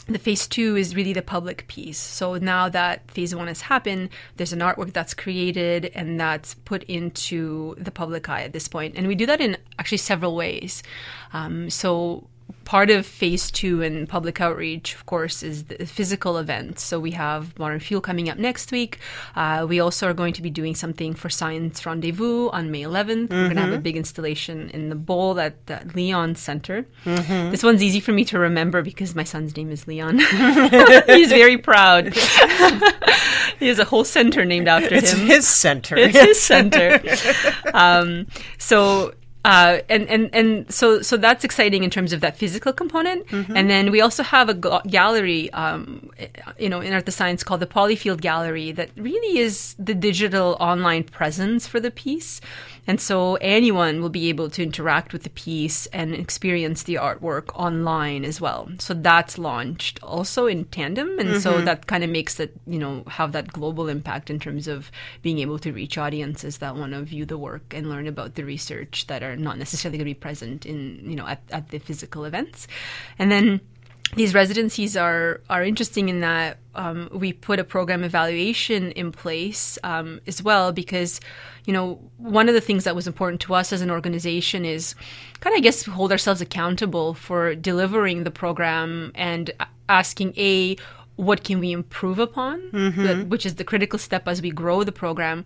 the 0.07 0.19
phase 0.19 0.47
two 0.47 0.75
is 0.75 0.95
really 0.95 1.13
the 1.13 1.21
public 1.21 1.67
piece. 1.67 1.97
So 1.97 2.35
now 2.35 2.67
that 2.69 3.09
phase 3.09 3.33
one 3.33 3.47
has 3.47 3.61
happened, 3.61 4.09
there's 4.35 4.51
an 4.51 4.59
artwork 4.59 4.91
that's 4.91 5.13
created 5.13 5.91
and 5.95 6.19
that's 6.19 6.55
put 6.55 6.83
into 6.83 7.75
the 7.77 7.91
public 7.91 8.27
eye 8.27 8.43
at 8.43 8.51
this 8.51 8.67
point. 8.67 8.95
And 8.97 9.07
we 9.07 9.15
do 9.15 9.25
that 9.27 9.39
in 9.39 9.57
actually 9.79 9.99
several 9.99 10.35
ways. 10.35 10.83
Um, 11.31 11.69
so 11.69 12.27
part 12.65 12.89
of 12.89 13.05
phase 13.05 13.51
two 13.51 13.81
and 13.81 14.07
public 14.07 14.39
outreach, 14.41 14.95
of 14.95 15.05
course, 15.05 15.43
is 15.43 15.65
the 15.65 15.85
physical 15.85 16.37
events. 16.37 16.83
So 16.83 16.99
we 16.99 17.11
have 17.11 17.57
Modern 17.57 17.79
Fuel 17.79 18.01
coming 18.01 18.29
up 18.29 18.37
next 18.37 18.71
week. 18.71 18.99
Uh, 19.35 19.65
we 19.67 19.79
also 19.79 20.07
are 20.07 20.13
going 20.13 20.33
to 20.33 20.41
be 20.41 20.49
doing 20.49 20.75
something 20.75 21.13
for 21.13 21.29
Science 21.29 21.85
Rendezvous 21.85 22.49
on 22.49 22.71
May 22.71 22.83
11th. 22.83 23.27
Mm-hmm. 23.27 23.33
We're 23.33 23.43
going 23.43 23.55
to 23.55 23.61
have 23.61 23.73
a 23.73 23.79
big 23.79 23.97
installation 23.97 24.69
in 24.69 24.89
the 24.89 24.95
bowl 24.95 25.39
at 25.39 25.65
the 25.67 25.81
Leon 25.95 26.35
Center. 26.35 26.85
Mm-hmm. 27.05 27.51
This 27.51 27.63
one's 27.63 27.83
easy 27.83 27.99
for 27.99 28.11
me 28.11 28.25
to 28.25 28.39
remember 28.39 28.81
because 28.81 29.15
my 29.15 29.23
son's 29.23 29.55
name 29.55 29.71
is 29.71 29.87
Leon. 29.87 30.19
He's 31.07 31.29
very 31.29 31.57
proud. 31.57 32.13
he 33.59 33.67
has 33.67 33.79
a 33.79 33.85
whole 33.85 34.03
center 34.03 34.45
named 34.45 34.67
after 34.67 34.95
it's 34.95 35.11
him. 35.11 35.21
It's 35.21 35.35
his 35.35 35.47
center. 35.47 35.97
It's 35.97 36.17
his 36.17 36.41
center. 36.41 37.01
Um, 37.73 38.27
so 38.57 39.13
uh, 39.43 39.79
and 39.89 40.07
and 40.07 40.29
and 40.33 40.71
so 40.71 41.01
so 41.01 41.17
that's 41.17 41.43
exciting 41.43 41.83
in 41.83 41.89
terms 41.89 42.13
of 42.13 42.21
that 42.21 42.37
physical 42.37 42.71
component. 42.71 43.25
Mm-hmm. 43.27 43.57
And 43.57 43.69
then 43.69 43.91
we 43.91 43.99
also 43.99 44.21
have 44.21 44.49
a 44.49 44.53
gallery, 44.53 45.51
um, 45.53 46.11
you 46.59 46.69
know, 46.69 46.79
in 46.79 46.93
Art 46.93 47.07
the 47.07 47.11
Science 47.11 47.43
called 47.43 47.59
the 47.59 47.67
Polyfield 47.67 48.21
Gallery 48.21 48.71
that 48.73 48.91
really 48.95 49.39
is 49.39 49.75
the 49.79 49.95
digital 49.95 50.57
online 50.59 51.03
presence 51.03 51.65
for 51.65 51.79
the 51.79 51.89
piece. 51.89 52.39
And 52.91 52.99
so 52.99 53.35
anyone 53.35 54.01
will 54.01 54.09
be 54.09 54.27
able 54.27 54.49
to 54.49 54.61
interact 54.61 55.13
with 55.13 55.23
the 55.23 55.29
piece 55.29 55.85
and 55.93 56.13
experience 56.13 56.83
the 56.83 56.95
artwork 56.95 57.47
online 57.55 58.25
as 58.25 58.41
well. 58.41 58.69
So 58.79 58.93
that's 58.93 59.37
launched 59.37 60.03
also 60.03 60.45
in 60.45 60.65
tandem. 60.65 61.17
And 61.17 61.29
mm-hmm. 61.29 61.39
so 61.39 61.61
that 61.61 61.87
kind 61.87 62.03
of 62.03 62.09
makes 62.09 62.37
it, 62.37 62.53
you 62.67 62.77
know, 62.77 63.05
have 63.07 63.31
that 63.31 63.53
global 63.53 63.87
impact 63.87 64.29
in 64.29 64.41
terms 64.41 64.67
of 64.67 64.91
being 65.21 65.39
able 65.39 65.57
to 65.59 65.71
reach 65.71 65.97
audiences 65.97 66.57
that 66.57 66.75
want 66.75 66.91
to 66.91 67.01
view 67.03 67.23
the 67.23 67.37
work 67.37 67.73
and 67.73 67.89
learn 67.89 68.07
about 68.07 68.35
the 68.35 68.43
research 68.43 69.07
that 69.07 69.23
are 69.23 69.37
not 69.37 69.57
necessarily 69.57 69.97
going 69.97 70.09
to 70.09 70.13
be 70.13 70.13
present 70.13 70.65
in, 70.65 70.99
you 71.09 71.15
know, 71.15 71.27
at, 71.27 71.41
at 71.49 71.69
the 71.69 71.79
physical 71.79 72.25
events. 72.25 72.67
And 73.17 73.31
then 73.31 73.61
these 74.15 74.33
residencies 74.33 74.97
are 74.97 75.41
are 75.49 75.63
interesting 75.63 76.09
in 76.09 76.19
that 76.21 76.57
um, 76.75 77.09
we 77.11 77.33
put 77.33 77.59
a 77.59 77.63
program 77.63 78.03
evaluation 78.03 78.91
in 78.91 79.11
place 79.11 79.77
um, 79.83 80.19
as 80.27 80.41
well 80.41 80.71
because 80.71 81.19
you 81.65 81.73
know 81.73 81.99
one 82.17 82.47
of 82.49 82.55
the 82.55 82.61
things 82.61 82.83
that 82.83 82.95
was 82.95 83.07
important 83.07 83.41
to 83.41 83.53
us 83.53 83.71
as 83.71 83.81
an 83.81 83.91
organization 83.91 84.65
is 84.65 84.95
kind 85.39 85.53
of 85.53 85.57
I 85.57 85.61
guess 85.61 85.85
hold 85.85 86.11
ourselves 86.11 86.41
accountable 86.41 87.13
for 87.13 87.55
delivering 87.55 88.23
the 88.23 88.31
program 88.31 89.11
and 89.15 89.51
asking 89.89 90.33
a 90.37 90.75
what 91.15 91.43
can 91.43 91.59
we 91.59 91.71
improve 91.71 92.19
upon 92.19 92.61
mm-hmm. 92.71 93.29
which 93.29 93.45
is 93.45 93.55
the 93.55 93.63
critical 93.63 93.99
step 93.99 94.27
as 94.27 94.41
we 94.41 94.49
grow 94.49 94.83
the 94.83 94.91
program 94.91 95.45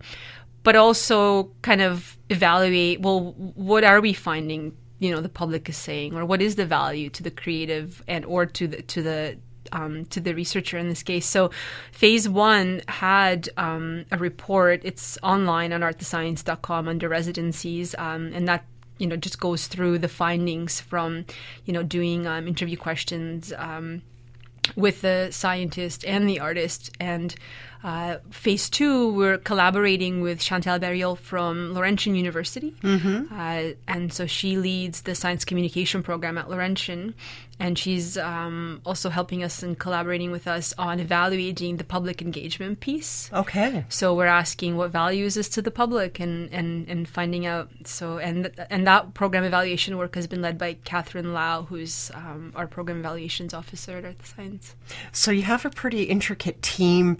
but 0.62 0.74
also 0.74 1.50
kind 1.62 1.80
of 1.80 2.16
evaluate 2.30 3.00
well 3.00 3.32
what 3.36 3.84
are 3.84 4.00
we 4.00 4.12
finding 4.12 4.76
you 4.98 5.10
know 5.10 5.20
the 5.20 5.28
public 5.28 5.68
is 5.68 5.76
saying 5.76 6.14
or 6.14 6.24
what 6.24 6.40
is 6.40 6.56
the 6.56 6.66
value 6.66 7.10
to 7.10 7.22
the 7.22 7.30
creative 7.30 8.02
and 8.08 8.24
or 8.24 8.46
to 8.46 8.66
the 8.66 8.82
to 8.82 9.02
the 9.02 9.36
um, 9.72 10.04
to 10.06 10.20
the 10.20 10.34
researcher 10.34 10.78
in 10.78 10.88
this 10.88 11.02
case. 11.02 11.26
So, 11.26 11.50
phase 11.92 12.28
one 12.28 12.82
had 12.88 13.48
um, 13.56 14.04
a 14.10 14.18
report. 14.18 14.82
It's 14.84 15.18
online 15.22 15.72
on 15.72 15.80
artthescience.com 15.80 16.88
under 16.88 17.08
residencies, 17.08 17.94
um, 17.98 18.32
and 18.32 18.46
that 18.48 18.64
you 18.98 19.06
know 19.06 19.16
just 19.16 19.40
goes 19.40 19.66
through 19.66 19.98
the 19.98 20.08
findings 20.08 20.80
from 20.80 21.24
you 21.64 21.72
know 21.72 21.82
doing 21.82 22.26
um, 22.26 22.46
interview 22.46 22.76
questions 22.76 23.52
um, 23.56 24.02
with 24.74 25.02
the 25.02 25.28
scientist 25.30 26.04
and 26.04 26.28
the 26.28 26.40
artist 26.40 26.90
and 26.98 27.34
uh, 27.86 28.18
phase 28.32 28.68
two, 28.68 29.12
we're 29.12 29.38
collaborating 29.38 30.20
with 30.20 30.40
Chantal 30.40 30.76
Barriault 30.76 31.18
from 31.18 31.72
Laurentian 31.72 32.16
University. 32.16 32.74
Mm-hmm. 32.82 33.32
Uh, 33.32 33.74
and 33.86 34.12
so 34.12 34.26
she 34.26 34.56
leads 34.56 35.02
the 35.02 35.14
science 35.14 35.44
communication 35.44 36.02
program 36.02 36.36
at 36.36 36.50
Laurentian 36.50 37.14
and 37.58 37.78
she's 37.78 38.18
um, 38.18 38.80
also 38.84 39.08
helping 39.08 39.42
us 39.42 39.62
and 39.62 39.78
collaborating 39.78 40.30
with 40.30 40.46
us 40.46 40.74
on 40.76 41.00
evaluating 41.00 41.78
the 41.78 41.84
public 41.84 42.20
engagement 42.20 42.80
piece. 42.80 43.30
Okay. 43.32 43.84
So 43.88 44.14
we're 44.14 44.26
asking 44.26 44.76
what 44.76 44.90
value 44.90 45.24
is 45.24 45.34
this 45.34 45.48
to 45.50 45.62
the 45.62 45.70
public 45.70 46.20
and, 46.20 46.52
and, 46.52 46.86
and 46.88 47.08
finding 47.08 47.46
out. 47.46 47.70
So 47.84 48.18
and 48.18 48.50
and 48.70 48.86
that 48.86 49.14
program 49.14 49.44
evaluation 49.44 49.96
work 49.96 50.14
has 50.16 50.26
been 50.26 50.42
led 50.42 50.58
by 50.58 50.74
Catherine 50.84 51.32
Lau, 51.32 51.62
who's 51.62 52.10
um, 52.14 52.52
our 52.54 52.66
program 52.66 52.98
evaluations 52.98 53.54
officer 53.54 53.96
at 53.96 54.04
Art 54.04 54.26
Science. 54.26 54.74
So 55.12 55.30
you 55.30 55.42
have 55.42 55.64
a 55.64 55.70
pretty 55.70 56.04
intricate 56.04 56.60
team 56.60 57.14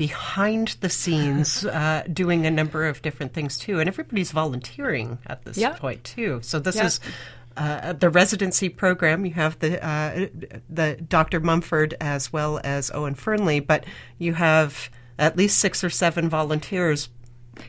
behind 0.56 0.76
the 0.80 0.90
scenes 0.90 1.64
uh, 1.64 2.04
doing 2.12 2.46
a 2.46 2.50
number 2.50 2.86
of 2.86 3.02
different 3.02 3.32
things 3.32 3.58
too, 3.58 3.78
and 3.80 3.88
everybody's 3.88 4.32
volunteering 4.32 5.18
at 5.26 5.44
this 5.44 5.58
yeah. 5.58 5.74
point 5.74 6.04
too. 6.04 6.40
So 6.42 6.58
this 6.58 6.76
yeah. 6.76 6.86
is 6.86 7.00
uh, 7.56 7.92
the 7.92 8.10
residency 8.10 8.68
program. 8.68 9.24
You 9.26 9.34
have 9.34 9.58
the 9.58 9.84
uh, 9.84 10.28
the 10.68 10.96
Dr. 10.96 11.40
Mumford 11.40 11.94
as 12.00 12.32
well 12.32 12.60
as 12.64 12.90
Owen 12.92 13.14
Fernley, 13.14 13.60
but 13.60 13.84
you 14.18 14.34
have 14.34 14.90
at 15.18 15.36
least 15.36 15.58
six 15.58 15.82
or 15.82 15.90
seven 15.90 16.28
volunteers 16.28 17.08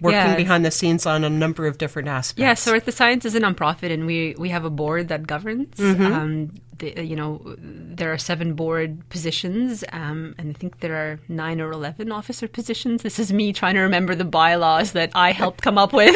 working 0.01 0.19
yeah. 0.19 0.35
behind 0.35 0.65
the 0.65 0.71
scenes 0.71 1.05
on 1.05 1.23
a 1.23 1.29
number 1.29 1.65
of 1.65 1.77
different 1.77 2.09
aspects. 2.09 2.41
Yeah, 2.41 2.53
so 2.55 2.73
Art 2.73 2.85
the 2.85 2.91
Science 2.91 3.23
is 3.25 3.35
a 3.35 3.39
nonprofit, 3.39 3.91
and 3.91 4.05
we 4.05 4.35
we 4.37 4.49
have 4.49 4.65
a 4.65 4.69
board 4.69 5.09
that 5.09 5.27
governs. 5.27 5.75
Mm-hmm. 5.75 6.05
Um, 6.05 6.51
the, 6.79 7.03
you 7.03 7.15
know, 7.15 7.41
there 7.57 8.11
are 8.11 8.17
seven 8.17 8.53
board 8.53 9.07
positions, 9.09 9.83
um, 9.91 10.35
and 10.37 10.49
I 10.49 10.53
think 10.53 10.79
there 10.79 10.95
are 10.95 11.19
nine 11.27 11.61
or 11.61 11.71
eleven 11.71 12.11
officer 12.11 12.47
positions. 12.47 13.03
This 13.03 13.19
is 13.19 13.31
me 13.33 13.53
trying 13.53 13.75
to 13.75 13.81
remember 13.81 14.15
the 14.15 14.25
bylaws 14.25 14.91
that 14.93 15.11
I 15.15 15.31
helped 15.31 15.61
come 15.61 15.77
up 15.77 15.93
with. 15.93 16.13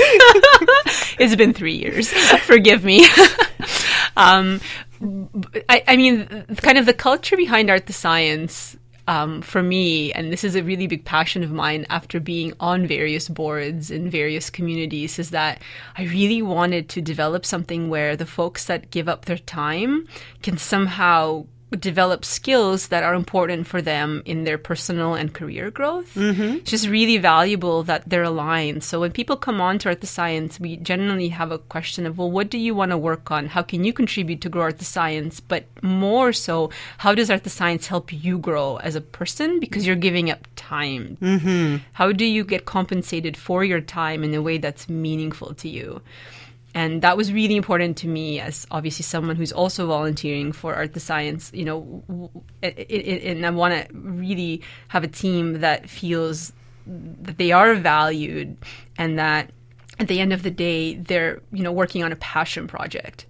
it's 1.20 1.36
been 1.36 1.54
three 1.54 1.76
years. 1.76 2.12
Forgive 2.12 2.84
me. 2.84 3.06
um, 4.18 4.62
I, 5.70 5.84
I 5.88 5.98
mean, 5.98 6.28
kind 6.58 6.78
of 6.78 6.86
the 6.86 6.94
culture 6.94 7.38
behind 7.38 7.70
Art 7.70 7.88
the 7.88 7.94
Science 7.94 8.78
um, 9.08 9.42
for 9.42 9.64
me, 9.64 10.12
and 10.14 10.32
this 10.32 10.44
is 10.44 10.56
a 10.56 10.64
really 10.64 10.88
big 10.88 11.06
passion 11.06 11.44
of 11.44 11.52
mine 11.52 11.86
after 11.90 12.20
being 12.20 12.54
on 12.60 12.88
various 12.88 13.28
boards 13.28 13.92
in 13.92 14.10
various 14.10 14.50
communities, 14.50 15.18
is 15.20 15.32
that 15.32 15.62
I 15.98 16.04
really 16.04 16.42
wanted 16.42 16.90
to 16.90 17.02
develop 17.02 17.46
something 17.46 17.90
where 17.90 18.16
the 18.16 18.26
folks 18.26 18.66
that 18.66 18.92
give 18.92 19.10
up 19.10 19.26
their 19.26 19.38
time 19.38 20.08
can 20.42 20.58
somehow 20.58 21.46
develop 21.80 22.26
skills 22.26 22.90
that 22.90 23.04
are 23.04 23.14
important 23.14 23.66
for 23.66 23.82
them 23.82 24.22
in 24.26 24.44
their 24.44 24.58
personal 24.58 25.14
and 25.14 25.34
career 25.34 25.72
growth. 25.72 26.14
Mm-hmm. 26.16 26.58
It's 26.58 26.72
just 26.72 26.88
really 26.88 27.18
valuable 27.18 27.84
that 27.84 28.04
they're 28.08 28.24
aligned. 28.24 28.84
So 28.84 29.00
when 29.00 29.12
people 29.12 29.38
come 29.38 29.62
on 29.62 29.80
to 29.80 29.90
Art 29.90 30.02
the 30.02 30.08
Science, 30.08 30.60
we 30.60 30.78
generally 30.78 31.30
have 31.30 31.52
a 31.52 31.60
question 31.60 32.06
of, 32.06 32.18
well, 32.18 32.30
what 32.30 32.50
do 32.50 32.58
you 32.58 32.76
want 32.76 32.92
to 32.92 32.98
work 32.98 33.32
on? 33.32 33.48
How 33.48 33.62
can 33.62 33.84
you 33.84 33.94
contribute 33.94 34.42
to 34.42 34.50
grow 34.50 34.64
Art 34.64 34.80
the 34.80 34.86
Science? 34.86 35.40
But 35.40 35.66
more 35.82 36.34
so, 36.34 36.70
how 36.98 37.16
does 37.16 37.30
Art 37.30 37.44
the 37.44 37.50
Science 37.50 37.88
help 37.88 38.12
you 38.12 38.38
grow 38.38 38.78
as 38.78 38.96
a 38.96 39.02
person? 39.02 39.60
Because 39.60 39.88
you're 39.88 39.96
giving 39.96 40.30
up 40.30 40.48
time. 40.56 41.18
Mm-hmm. 41.22 41.78
How 41.94 42.12
do 42.12 42.26
you 42.26 42.44
get 42.44 42.66
compensated 42.66 43.38
for 43.38 43.64
your 43.64 43.82
time 43.82 44.24
in 44.24 44.34
a 44.34 44.42
way 44.42 44.58
that's 44.58 44.90
meaningful 44.90 45.54
to 45.56 45.70
you? 45.70 46.02
And 46.74 47.02
that 47.02 47.18
was 47.18 47.34
really 47.34 47.56
important 47.56 47.98
to 47.98 48.08
me 48.08 48.40
as 48.40 48.66
obviously 48.72 49.04
someone 49.04 49.36
who's 49.36 49.52
also 49.52 49.88
volunteering 49.88 50.52
for 50.52 50.76
art 50.76 50.94
the 50.94 51.00
science 51.00 51.52
you 51.54 51.66
know 51.66 52.04
and 52.64 53.46
i 53.46 53.50
want 53.50 53.74
to 53.74 53.94
really 53.94 54.62
have 54.88 55.04
a 55.04 55.08
team 55.08 55.60
that 55.60 55.90
feels 55.90 56.54
that 56.86 57.38
they 57.38 57.52
are 57.52 57.76
valued 57.76 58.58
and 58.98 59.20
that 59.20 59.52
at 60.00 60.08
the 60.08 60.20
end 60.20 60.34
of 60.34 60.44
the 60.44 60.52
day 60.52 60.96
they're 60.96 61.42
you 61.52 61.64
know 61.64 61.72
working 61.72 62.04
on 62.04 62.12
a 62.12 62.16
passion 62.16 62.68
project. 62.68 63.28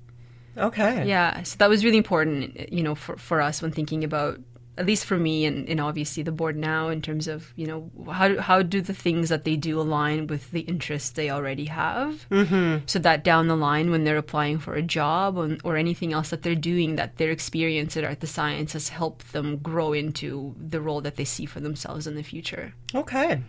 Okay. 0.58 1.08
Yeah 1.08 1.44
so 1.44 1.58
that 1.58 1.70
was 1.70 1.84
really 1.86 1.98
important 1.98 2.72
you 2.72 2.84
know 2.84 2.96
for, 2.96 3.18
for 3.18 3.42
us 3.42 3.62
when 3.62 3.72
thinking 3.72 4.04
about 4.04 4.40
at 4.78 4.86
least 4.86 5.06
for 5.06 5.18
me 5.18 5.46
and, 5.46 5.68
and 5.68 5.82
obviously 5.82 6.24
the 6.24 6.32
board 6.32 6.56
now 6.56 6.88
in 6.88 7.02
terms 7.02 7.28
of 7.28 7.52
you 7.58 7.68
know 7.68 7.92
how 8.12 8.40
how 8.40 8.62
do 8.62 8.82
the 8.82 8.94
things 8.94 9.30
that 9.30 9.44
they 9.44 9.56
do 9.56 9.80
align 9.80 10.28
with 10.28 10.50
the 10.52 10.62
interests 10.62 11.12
they 11.12 11.30
already 11.30 11.66
have? 11.66 12.26
Mm-hmm. 12.30 12.86
so 12.86 13.00
that 13.00 13.24
down 13.24 13.48
the 13.48 13.56
line 13.56 13.92
when 13.92 14.04
they're 14.04 14.18
applying 14.18 14.60
for 14.60 14.74
a 14.76 14.82
job 14.82 15.38
or, 15.38 15.58
or 15.64 15.76
anything 15.76 16.14
else 16.14 16.30
that 16.30 16.44
they're 16.44 16.56
doing 16.56 16.96
that 16.96 17.18
their 17.18 17.32
experience 17.32 17.98
at 17.98 18.04
art 18.04 18.22
the 18.22 18.28
science 18.28 18.74
has 18.74 18.90
helped 18.90 19.34
them 19.34 19.58
grow 19.58 19.94
into 19.94 20.56
the 20.58 20.82
role 20.82 21.02
that 21.02 21.18
they 21.18 21.26
see 21.26 21.46
for 21.46 21.60
themselves 21.60 22.08
in 22.08 22.16
the 22.16 22.24
future. 22.24 22.74
Okay. 22.96 23.42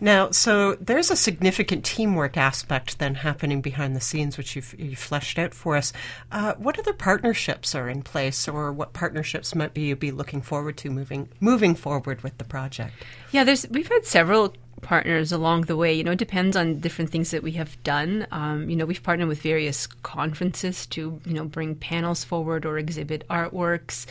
Now 0.00 0.30
so 0.30 0.74
there's 0.74 1.10
a 1.10 1.16
significant 1.16 1.84
teamwork 1.84 2.36
aspect 2.36 2.98
then 2.98 3.16
happening 3.16 3.60
behind 3.60 3.96
the 3.96 4.00
scenes 4.00 4.36
which 4.36 4.54
you've, 4.54 4.74
you've 4.78 4.98
fleshed 4.98 5.38
out 5.38 5.54
for 5.54 5.76
us. 5.76 5.92
Uh, 6.30 6.54
what 6.54 6.78
other 6.78 6.92
partnerships 6.92 7.74
are 7.74 7.88
in 7.88 8.02
place 8.02 8.46
or 8.46 8.72
what 8.72 8.92
partnerships 8.92 9.54
might 9.54 9.74
be 9.74 9.82
you 9.82 9.96
be 9.96 10.10
looking 10.10 10.42
for 10.42 10.57
forward 10.58 10.76
to 10.76 10.90
moving 10.90 11.28
moving 11.38 11.76
forward 11.76 12.22
with 12.24 12.36
the 12.38 12.44
project? 12.44 12.94
Yeah, 13.30 13.44
there's 13.44 13.68
we've 13.68 13.86
had 13.86 14.04
several 14.04 14.54
partners 14.82 15.30
along 15.30 15.62
the 15.62 15.76
way. 15.76 15.92
You 15.94 16.02
know, 16.02 16.12
it 16.12 16.18
depends 16.18 16.56
on 16.56 16.80
different 16.80 17.10
things 17.10 17.30
that 17.30 17.44
we 17.44 17.52
have 17.52 17.80
done. 17.84 18.26
Um, 18.32 18.68
you 18.68 18.74
know, 18.74 18.84
we've 18.84 19.02
partnered 19.02 19.28
with 19.28 19.40
various 19.40 19.86
conferences 19.86 20.86
to, 20.86 21.20
you 21.24 21.34
know, 21.34 21.44
bring 21.44 21.76
panels 21.76 22.24
forward 22.24 22.66
or 22.66 22.76
exhibit 22.76 23.24
artworks. 23.28 24.06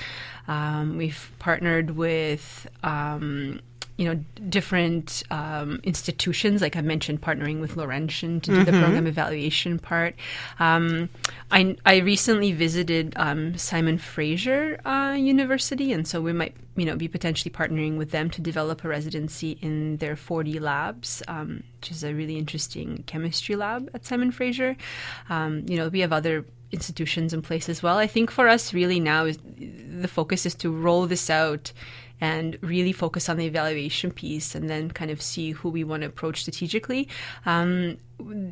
Um, 0.48 0.98
we've 0.98 1.32
partnered 1.39 1.92
with 1.92 2.68
um, 2.84 3.60
you 3.98 4.06
know 4.06 4.16
different 4.50 5.24
um, 5.32 5.80
institutions. 5.84 6.62
Like 6.62 6.75
i 6.75 6.82
mentioned 6.82 7.22
partnering 7.22 7.60
with 7.60 7.75
laurentian 7.75 8.39
to 8.42 8.51
do 8.51 8.58
mm-hmm. 8.58 8.66
the 8.66 8.80
program 8.80 9.08
evaluation 9.08 9.80
part. 9.80 10.16
Um, 10.60 11.10
I, 11.51 11.75
I 11.86 11.98
recently 11.98 12.51
visited 12.51 13.13
um, 13.18 13.58
simon 13.58 13.98
fraser 13.98 14.80
uh, 14.86 15.16
university 15.18 15.92
and 15.92 16.08
so 16.08 16.22
we 16.22 16.34
might 16.34 16.56
you 16.75 16.86
know 16.86 16.96
be 16.96 17.08
potentially 17.08 17.51
partnering 17.51 17.98
with 17.98 18.12
them 18.12 18.30
to 18.30 18.42
develop 18.42 18.84
a 18.84 18.88
residency 18.88 19.58
in 19.62 19.98
their 19.98 20.16
4d 20.16 20.62
labs 20.62 21.24
um, 21.27 21.63
which 21.80 21.92
is 21.92 22.04
a 22.04 22.13
really 22.13 22.38
interesting 22.38 23.04
chemistry 23.08 23.56
lab 23.56 23.89
at 23.94 24.06
simon 24.06 24.32
fraser. 24.32 24.77
Um, 25.30 25.66
you 25.68 25.75
know 25.75 25.89
we 25.89 26.01
have 26.01 26.13
other 26.13 26.46
institutions 26.72 27.34
in 27.34 27.42
place 27.42 27.70
as 27.70 27.82
well. 27.82 27.98
I 27.98 28.08
think 28.08 28.30
for 28.30 28.48
us 28.48 28.74
really 28.74 29.00
now 29.00 29.25
is 29.25 29.39
the 29.48 30.08
focus 30.08 30.46
is 30.46 30.54
to 30.56 30.70
roll 30.70 31.08
this 31.08 31.30
out 31.30 31.72
and 32.20 32.58
really 32.62 32.92
focus 32.92 33.30
on 33.30 33.38
the 33.38 33.46
evaluation 33.46 34.12
piece 34.12 34.56
and 34.56 34.70
then 34.70 34.92
kind 34.92 35.12
of 35.12 35.22
see 35.22 35.52
who 35.52 35.70
we 35.70 35.84
want 35.84 36.02
to 36.02 36.08
approach 36.08 36.42
strategically. 36.42 37.08
Um, 37.46 37.98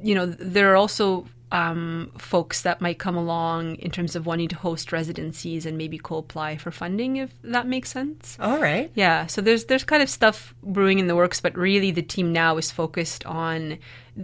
you 0.03 0.13
know, 0.13 0.25
there 0.25 0.71
are 0.71 0.75
also 0.75 1.25
um, 1.51 2.11
folks 2.17 2.63
that 2.63 2.81
might 2.81 2.99
come 2.99 3.15
along 3.15 3.75
in 3.75 3.91
terms 3.91 4.15
of 4.15 4.25
wanting 4.25 4.49
to 4.49 4.55
host 4.55 4.91
residencies 4.91 5.65
and 5.65 5.77
maybe 5.77 5.97
co-apply 5.97 6.57
for 6.57 6.71
funding, 6.71 7.17
if 7.17 7.31
that 7.43 7.67
makes 7.67 7.91
sense. 7.91 8.37
All 8.39 8.59
right. 8.59 8.91
Yeah. 8.95 9.27
So 9.27 9.41
there's 9.41 9.65
there's 9.65 9.83
kind 9.83 10.03
of 10.03 10.09
stuff 10.09 10.53
brewing 10.63 10.99
in 10.99 11.07
the 11.07 11.15
works, 11.15 11.39
but 11.39 11.57
really 11.57 11.91
the 11.91 12.01
team 12.01 12.33
now 12.33 12.57
is 12.57 12.71
focused 12.71 13.25
on, 13.25 13.77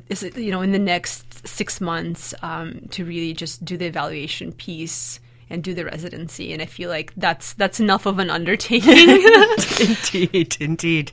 is 0.10 0.24
you 0.36 0.52
know, 0.52 0.62
in 0.62 0.72
the 0.72 0.80
next 0.80 1.48
six 1.48 1.80
months 1.80 2.34
um, 2.42 2.88
to 2.92 3.06
really 3.06 3.34
just 3.34 3.64
do 3.64 3.78
the 3.78 3.86
evaluation 3.86 4.52
piece 4.52 5.20
and 5.52 5.64
do 5.64 5.74
the 5.74 5.86
residency. 5.86 6.54
And 6.54 6.62
I 6.62 6.66
feel 6.66 6.90
like 6.90 7.14
that's 7.16 7.54
that's 7.54 7.80
enough 7.80 8.06
of 8.06 8.20
an 8.20 8.30
undertaking. 8.30 9.10
indeed, 9.80 10.58
indeed. 10.60 11.12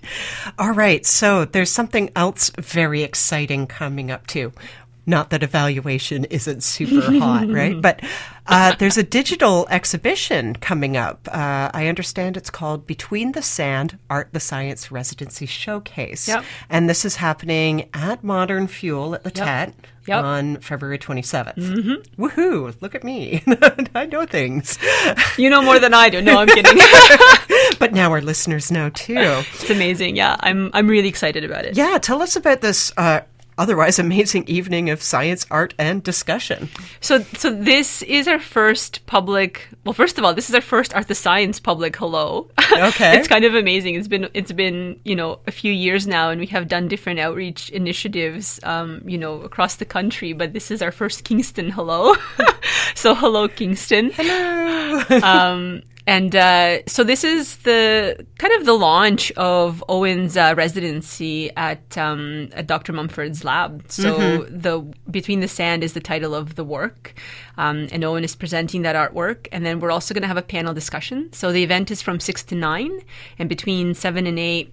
All 0.58 0.72
right, 0.72 1.04
so 1.04 1.44
there's 1.44 1.70
something 1.70 2.10
else 2.16 2.50
very 2.58 3.02
exciting 3.02 3.66
coming 3.66 4.10
up 4.10 4.26
too. 4.26 4.52
Not 5.06 5.30
that 5.30 5.42
evaluation 5.42 6.26
isn't 6.26 6.62
super 6.62 7.18
hot, 7.18 7.48
right? 7.50 7.80
But 7.80 8.02
uh, 8.46 8.74
there's 8.76 8.98
a 8.98 9.02
digital 9.02 9.66
exhibition 9.70 10.54
coming 10.56 10.98
up. 10.98 11.26
Uh, 11.32 11.70
I 11.72 11.86
understand 11.86 12.36
it's 12.36 12.50
called 12.50 12.86
Between 12.86 13.32
the 13.32 13.40
Sand 13.40 13.98
Art 14.10 14.28
the 14.32 14.40
Science 14.40 14.90
Residency 14.90 15.46
Showcase. 15.46 16.28
Yep. 16.28 16.44
And 16.68 16.90
this 16.90 17.06
is 17.06 17.16
happening 17.16 17.88
at 17.94 18.22
Modern 18.22 18.66
Fuel 18.66 19.14
at 19.14 19.24
the 19.24 19.32
yep. 19.34 19.46
Tett 19.46 19.74
yep. 20.08 20.24
on 20.24 20.56
February 20.58 20.98
27th. 20.98 21.54
Mm-hmm. 21.54 22.22
Woohoo! 22.22 22.80
Look 22.80 22.94
at 22.94 23.04
me. 23.04 23.42
I 23.94 24.06
know 24.06 24.26
things. 24.26 24.78
You 25.36 25.50
know 25.50 25.62
more 25.62 25.78
than 25.78 25.94
I 25.94 26.08
do. 26.08 26.20
No, 26.20 26.38
I'm 26.38 26.48
kidding. 26.48 26.76
but 27.78 27.92
now 27.92 28.10
our 28.10 28.20
listeners 28.20 28.70
know 28.70 28.90
too. 28.90 29.16
It's 29.18 29.70
amazing. 29.70 30.16
Yeah, 30.16 30.36
I'm, 30.40 30.70
I'm 30.74 30.88
really 30.88 31.08
excited 31.08 31.44
about 31.44 31.64
it. 31.64 31.76
Yeah, 31.76 31.98
tell 31.98 32.22
us 32.22 32.36
about 32.36 32.60
this. 32.60 32.92
Uh, 32.96 33.20
otherwise 33.58 33.98
amazing 33.98 34.44
evening 34.46 34.88
of 34.88 35.02
science, 35.02 35.44
art, 35.50 35.74
and 35.78 36.02
discussion. 36.02 36.68
So, 37.00 37.20
so 37.36 37.50
this 37.50 38.02
is 38.02 38.28
our 38.28 38.38
first 38.38 39.04
public. 39.06 39.68
Well, 39.84 39.92
first 39.92 40.16
of 40.16 40.24
all, 40.24 40.32
this 40.32 40.48
is 40.48 40.54
our 40.54 40.62
first 40.62 40.94
Art 40.94 41.08
the 41.08 41.14
Science 41.14 41.60
public 41.60 41.96
hello. 41.96 42.48
Okay, 42.78 43.18
it's 43.18 43.26
kind 43.26 43.44
of 43.44 43.54
amazing. 43.54 43.94
It's 43.94 44.08
been 44.08 44.28
it's 44.34 44.52
been 44.52 45.00
you 45.02 45.16
know 45.16 45.40
a 45.46 45.50
few 45.50 45.72
years 45.72 46.06
now, 46.06 46.30
and 46.30 46.38
we 46.38 46.46
have 46.48 46.68
done 46.68 46.86
different 46.86 47.18
outreach 47.18 47.70
initiatives, 47.70 48.60
um, 48.62 49.02
you 49.06 49.18
know, 49.18 49.40
across 49.40 49.76
the 49.76 49.84
country. 49.84 50.32
But 50.32 50.52
this 50.52 50.70
is 50.70 50.80
our 50.82 50.92
first 50.92 51.24
Kingston 51.24 51.70
hello. 51.70 52.14
so, 52.94 53.14
hello, 53.14 53.48
Kingston. 53.48 54.10
Hello. 54.10 55.20
um, 55.22 55.82
and 56.08 56.34
uh, 56.34 56.78
so 56.86 57.04
this 57.04 57.22
is 57.22 57.58
the 57.58 58.24
kind 58.38 58.54
of 58.54 58.64
the 58.64 58.72
launch 58.72 59.30
of 59.32 59.84
Owen's 59.90 60.38
uh, 60.38 60.54
residency 60.56 61.54
at, 61.54 61.98
um, 61.98 62.48
at 62.54 62.66
Dr. 62.66 62.94
Mumford's 62.94 63.44
lab. 63.44 63.84
So 63.88 64.16
mm-hmm. 64.16 64.58
the 64.58 64.80
Between 65.10 65.40
the 65.40 65.48
Sand 65.48 65.84
is 65.84 65.92
the 65.92 66.00
title 66.00 66.34
of 66.34 66.54
the 66.54 66.64
work, 66.64 67.12
um, 67.58 67.88
and 67.92 68.02
Owen 68.04 68.24
is 68.24 68.34
presenting 68.34 68.80
that 68.82 68.96
artwork. 68.96 69.48
And 69.52 69.66
then 69.66 69.80
we're 69.80 69.90
also 69.90 70.14
going 70.14 70.22
to 70.22 70.28
have 70.28 70.38
a 70.38 70.42
panel 70.42 70.72
discussion. 70.72 71.30
So 71.34 71.52
the 71.52 71.62
event 71.62 71.90
is 71.90 72.00
from 72.00 72.20
six 72.20 72.42
to 72.44 72.54
nine, 72.54 73.02
and 73.38 73.46
between 73.46 73.92
seven 73.92 74.26
and 74.26 74.38
eight, 74.38 74.72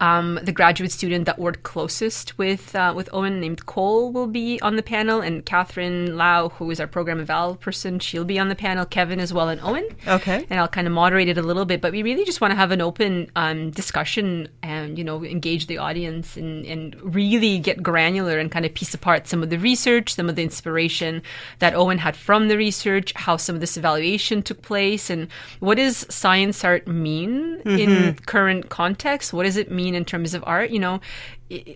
um, 0.00 0.40
the 0.42 0.52
graduate 0.52 0.92
student 0.92 1.26
that 1.26 1.38
worked 1.38 1.62
closest 1.62 2.36
with 2.38 2.74
uh, 2.74 2.92
with 2.94 3.08
Owen, 3.12 3.40
named 3.40 3.66
Cole, 3.66 4.12
will 4.12 4.26
be 4.26 4.60
on 4.60 4.76
the 4.76 4.82
panel, 4.82 5.20
and 5.20 5.44
Catherine 5.44 6.16
Lau, 6.16 6.48
who 6.50 6.70
is 6.70 6.80
our 6.80 6.86
program 6.86 7.20
eval 7.20 7.56
person, 7.56 7.98
she'll 7.98 8.24
be 8.24 8.38
on 8.38 8.48
the 8.48 8.54
panel. 8.54 8.84
Kevin 8.84 9.20
as 9.20 9.32
well, 9.32 9.48
and 9.48 9.60
Owen. 9.60 9.88
Okay. 10.06 10.46
And 10.50 10.58
I'll 10.58 10.68
kind 10.68 10.86
of 10.86 10.92
moderate 10.92 11.28
it 11.28 11.38
a 11.38 11.42
little 11.42 11.64
bit, 11.64 11.80
but 11.80 11.92
we 11.92 12.02
really 12.02 12.24
just 12.24 12.40
want 12.40 12.52
to 12.52 12.56
have 12.56 12.70
an 12.70 12.80
open 12.80 13.30
um, 13.36 13.70
discussion 13.70 14.48
and 14.62 14.98
you 14.98 15.04
know 15.04 15.24
engage 15.24 15.66
the 15.66 15.78
audience 15.78 16.36
and, 16.36 16.64
and 16.66 17.14
really 17.14 17.58
get 17.58 17.82
granular 17.82 18.38
and 18.38 18.50
kind 18.50 18.64
of 18.64 18.74
piece 18.74 18.94
apart 18.94 19.26
some 19.28 19.42
of 19.42 19.50
the 19.50 19.58
research, 19.58 20.14
some 20.14 20.28
of 20.28 20.36
the 20.36 20.42
inspiration 20.42 21.22
that 21.58 21.74
Owen 21.74 21.98
had 21.98 22.16
from 22.16 22.48
the 22.48 22.56
research, 22.56 23.12
how 23.14 23.36
some 23.36 23.54
of 23.54 23.60
this 23.60 23.76
evaluation 23.76 24.42
took 24.42 24.62
place, 24.62 25.10
and 25.10 25.28
what 25.60 25.76
does 25.76 26.06
science 26.08 26.64
art 26.64 26.86
mean 26.86 27.60
mm-hmm. 27.64 27.78
in 27.78 28.14
current 28.26 28.68
context? 28.68 29.32
What 29.32 29.44
does 29.44 29.56
it 29.56 29.70
mean? 29.74 29.94
in 29.94 30.04
terms 30.04 30.34
of 30.34 30.44
art. 30.46 30.70
You 30.70 30.78
know, 30.80 31.00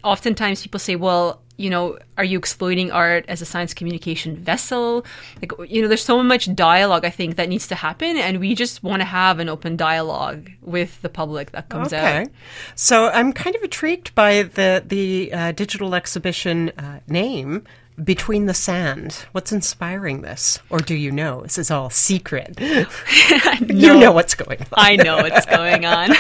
oftentimes 0.04 0.62
people 0.62 0.80
say, 0.80 0.96
well, 0.96 1.42
you 1.56 1.70
know, 1.70 1.98
are 2.16 2.24
you 2.24 2.38
exploiting 2.38 2.92
art 2.92 3.24
as 3.26 3.42
a 3.42 3.44
science 3.44 3.74
communication 3.74 4.37
vessel? 4.37 5.04
Like, 5.42 5.52
you 5.68 5.82
know, 5.82 5.88
there's 5.88 6.04
so 6.04 6.22
much 6.22 6.54
dialogue 6.54 7.04
I 7.04 7.11
think 7.11 7.37
that 7.37 7.48
needs 7.48 7.66
to 7.68 7.74
happen, 7.74 8.16
and 8.16 8.38
we 8.38 8.54
just 8.54 8.82
want 8.82 9.00
to 9.00 9.04
have 9.04 9.40
an 9.40 9.48
open 9.48 9.76
dialogue 9.76 10.50
with 10.62 11.02
the 11.02 11.08
public 11.08 11.50
that 11.52 11.68
comes 11.68 11.92
okay. 11.92 12.22
out. 12.22 12.28
So 12.76 13.08
I'm 13.08 13.32
kind 13.32 13.56
of 13.56 13.62
intrigued 13.62 14.14
by 14.14 14.44
the 14.44 14.84
the 14.87 15.32
uh, 15.32 15.52
digital 15.52 15.94
exhibition 15.94 16.70
uh, 16.78 17.00
name. 17.08 17.64
Between 18.02 18.46
the 18.46 18.54
Sand. 18.54 19.26
What's 19.32 19.52
inspiring 19.52 20.22
this? 20.22 20.58
Or 20.70 20.78
do 20.78 20.94
you 20.94 21.11
know? 21.11 21.42
This 21.42 21.58
is 21.58 21.70
all 21.70 21.90
secret. 21.90 22.58
you 22.61 23.98
know 23.98 24.12
what's 24.12 24.34
going 24.34 24.61
on. 24.61 24.66
I 24.72 24.96
know 24.96 25.16
what's 25.16 25.46
going 25.46 25.84
on. 25.84 26.12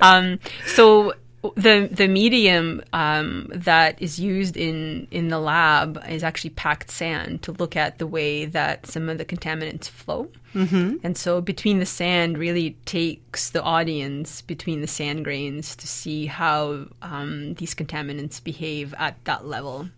um, 0.00 0.38
so 0.66 1.14
the 1.56 1.88
the 1.90 2.08
medium 2.08 2.82
um, 2.92 3.50
that 3.54 4.00
is 4.00 4.18
used 4.18 4.56
in 4.56 5.06
in 5.10 5.28
the 5.28 5.38
lab 5.38 6.02
is 6.08 6.24
actually 6.24 6.50
packed 6.50 6.90
sand 6.90 7.42
to 7.42 7.52
look 7.52 7.76
at 7.76 7.98
the 7.98 8.06
way 8.06 8.46
that 8.46 8.86
some 8.86 9.08
of 9.08 9.18
the 9.18 9.24
contaminants 9.24 9.88
flow. 9.88 10.28
Mm-hmm. 10.54 10.96
And 11.02 11.16
so 11.18 11.40
between 11.40 11.80
the 11.80 11.86
sand 11.86 12.38
really 12.38 12.76
takes 12.86 13.50
the 13.50 13.62
audience 13.62 14.40
between 14.40 14.80
the 14.80 14.86
sand 14.86 15.24
grains 15.24 15.76
to 15.76 15.86
see 15.86 16.26
how 16.26 16.86
um, 17.02 17.54
these 17.54 17.74
contaminants 17.74 18.42
behave 18.42 18.94
at 18.98 19.22
that 19.24 19.46
level. 19.46 19.88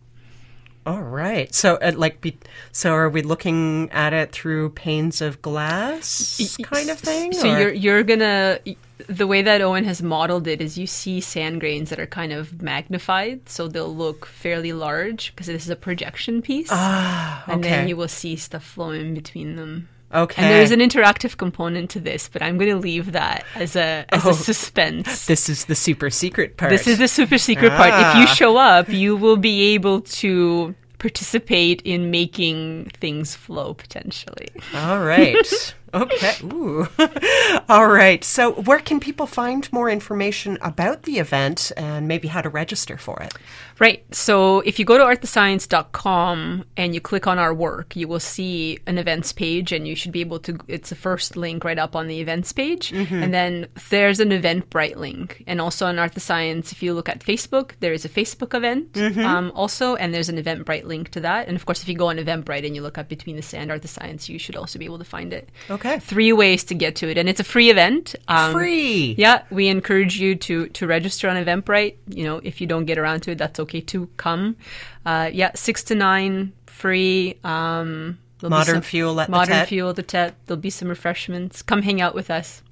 All 0.87 1.03
right. 1.03 1.53
So, 1.53 1.75
uh, 1.77 1.92
like, 1.96 2.20
be, 2.20 2.38
so 2.70 2.92
are 2.92 3.11
we 3.11 3.22
looking 3.22 3.90
at 3.90 4.12
it 4.12 4.31
through 4.31 4.70
panes 4.70 5.20
of 5.20 5.42
glass, 5.42 6.57
kind 6.62 6.90
of 6.90 6.99
thing? 7.01 7.33
So 7.33 7.51
or? 7.51 7.59
you're 7.59 7.72
you're 7.72 8.03
gonna 8.05 8.61
the 9.09 9.27
way 9.27 9.42
that 9.42 9.61
Owen 9.61 9.85
has 9.85 10.01
modeled 10.01 10.46
it 10.46 10.61
is 10.61 10.79
you 10.79 10.87
see 10.87 11.20
sand 11.20 11.61
grains 11.61 11.90
that 11.90 11.99
are 11.99 12.07
kind 12.07 12.33
of 12.33 12.62
magnified, 12.62 13.49
so 13.49 13.66
they'll 13.66 13.94
look 13.94 14.27
fairly 14.27 14.72
large 14.72 15.35
because 15.35 15.49
this 15.49 15.64
is 15.64 15.70
a 15.70 15.77
projection 15.77 16.40
piece. 16.40 16.68
Ah, 16.70 17.42
okay. 17.42 17.53
And 17.53 17.64
then 17.64 17.88
you 17.88 17.96
will 17.96 18.09
see 18.09 18.37
stuff 18.37 18.64
flowing 18.64 19.12
between 19.12 19.57
them. 19.57 19.88
Okay. 20.17 20.43
And 20.43 20.51
there's 20.51 20.71
an 20.71 20.81
interactive 20.81 21.37
component 21.37 21.91
to 21.91 22.01
this, 22.01 22.29
but 22.29 22.43
I'm 22.43 22.57
going 22.57 22.71
to 22.71 22.79
leave 22.79 23.13
that 23.13 23.45
as 23.55 23.77
a 23.77 24.07
as 24.09 24.25
oh, 24.25 24.31
a 24.31 24.35
suspense. 24.35 25.27
This 25.27 25.49
is 25.49 25.67
the 25.67 25.75
super 25.75 26.09
secret 26.09 26.57
part. 26.57 26.71
This 26.71 26.87
is 26.87 26.99
the 26.99 27.09
super 27.09 27.37
secret 27.37 27.73
ah. 27.73 27.77
part. 27.77 27.89
If 27.91 28.17
you 28.17 28.33
ah. 28.33 28.35
show 28.35 28.57
up, 28.57 28.89
you 28.89 29.15
will 29.15 29.37
be 29.37 29.75
able 29.75 30.01
to 30.01 30.75
participate 30.99 31.83
in 31.83 32.11
making 32.11 32.91
things 32.99 33.35
flow 33.35 33.75
potentially. 33.75 34.49
All 34.75 35.01
right. 35.01 35.75
Okay. 36.03 36.35
Ooh. 36.45 36.87
All 37.69 37.89
right. 37.89 38.23
So, 38.23 38.53
where 38.53 38.79
can 38.79 39.01
people 39.01 39.27
find 39.27 39.71
more 39.73 39.89
information 39.89 40.59
about 40.61 41.05
the 41.05 41.19
event 41.19 41.73
and 41.77 42.07
maybe 42.07 42.29
how 42.29 42.43
to 42.43 42.49
register 42.49 42.97
for 42.97 43.21
it? 43.23 43.35
Right. 43.79 44.05
So 44.15 44.61
if 44.61 44.79
you 44.79 44.85
go 44.87 44.97
to 44.97 45.05
artthescience.com 45.05 46.65
and 46.79 46.95
you 46.95 47.01
click 47.01 47.27
on 47.27 47.39
our 47.39 47.53
work, 47.53 47.95
you 47.95 48.09
will 48.09 48.21
see 48.21 48.79
an 48.87 48.97
events 48.97 49.33
page 49.33 49.71
and 49.73 49.87
you 49.87 49.95
should 49.95 50.13
be 50.13 50.21
able 50.23 50.39
to, 50.41 50.59
it's 50.67 50.89
the 50.89 50.95
first 50.95 51.37
link 51.37 51.63
right 51.63 51.79
up 51.79 51.95
on 51.95 52.07
the 52.07 52.21
events 52.21 52.53
page. 52.53 52.91
And 53.23 53.35
then 53.35 53.67
there's 53.91 54.19
an 54.19 54.31
Eventbrite 54.31 54.97
link. 54.97 55.45
And 55.47 55.61
also 55.61 55.87
on 55.87 55.99
Art 55.99 56.15
the 56.15 56.21
Science, 56.21 56.73
if 56.73 56.83
you 56.83 56.95
look 56.95 57.09
at 57.09 57.21
Facebook, 57.21 57.73
there 57.81 57.93
is 57.93 58.05
a 58.07 58.09
Facebook 58.09 58.55
event 58.55 58.97
um, 59.19 59.53
also, 59.55 59.95
and 59.97 60.15
there's 60.15 60.31
an 60.31 60.43
Eventbrite 60.43 60.85
link 60.85 61.11
to 61.11 61.21
that. 61.21 61.47
And 61.47 61.57
of 61.57 61.67
course, 61.67 61.83
if 61.83 61.89
you 61.89 61.97
go 61.97 62.09
on 62.09 62.17
Eventbrite 62.17 62.65
and 62.65 62.75
you 62.75 62.81
look 62.83 62.97
up 62.97 63.09
Between 63.09 63.37
the 63.37 63.43
Sand, 63.43 63.71
Art 63.71 63.83
the 63.83 63.89
Science, 63.89 64.29
you 64.29 64.39
should 64.39 64.57
also 64.57 64.79
be 64.79 64.87
able 64.87 64.99
to 64.99 65.05
find 65.05 65.35
it. 65.35 65.51
Okay. 65.71 65.86
Three 66.01 66.33
ways 66.33 66.64
to 66.64 66.75
get 66.75 66.96
to 66.96 67.09
it. 67.11 67.18
And 67.18 67.29
it's 67.29 67.40
a 67.40 67.44
free 67.44 67.70
event. 67.70 68.14
Um, 68.29 68.53
Free. 68.53 69.14
yeah, 69.18 69.42
we 69.51 69.68
encourage 69.68 70.18
you 70.18 70.35
to 70.37 70.66
to 70.68 70.87
register 70.87 71.29
on 71.29 71.37
Eventbrite. 71.37 71.96
You 72.09 72.25
know, 72.25 72.40
if 72.42 72.61
you 72.61 72.66
don't 72.66 72.85
get 72.87 72.99
around 72.99 73.20
to 73.25 73.33
it, 73.33 73.38
that's 73.38 73.59
okay 73.61 73.81
to 73.83 74.09
come. 74.16 74.57
Uh, 75.05 75.31
yeah, 75.33 75.51
six 75.55 75.83
to 75.85 75.94
nine, 75.94 76.53
free. 76.66 77.38
Um, 77.44 78.18
Modern 78.42 78.75
some- 78.77 78.83
fuel 78.83 79.18
at 79.20 79.29
the 79.29 79.33
modern 79.33 79.55
Tett. 79.55 79.66
fuel 79.68 79.90
at 79.90 79.96
the 79.96 80.03
Tett. 80.03 80.33
There'll 80.46 80.61
be 80.61 80.70
some 80.70 80.88
refreshments. 80.88 81.62
Come 81.62 81.83
hang 81.83 82.01
out 82.03 82.14
with 82.14 82.31
us. 82.31 82.62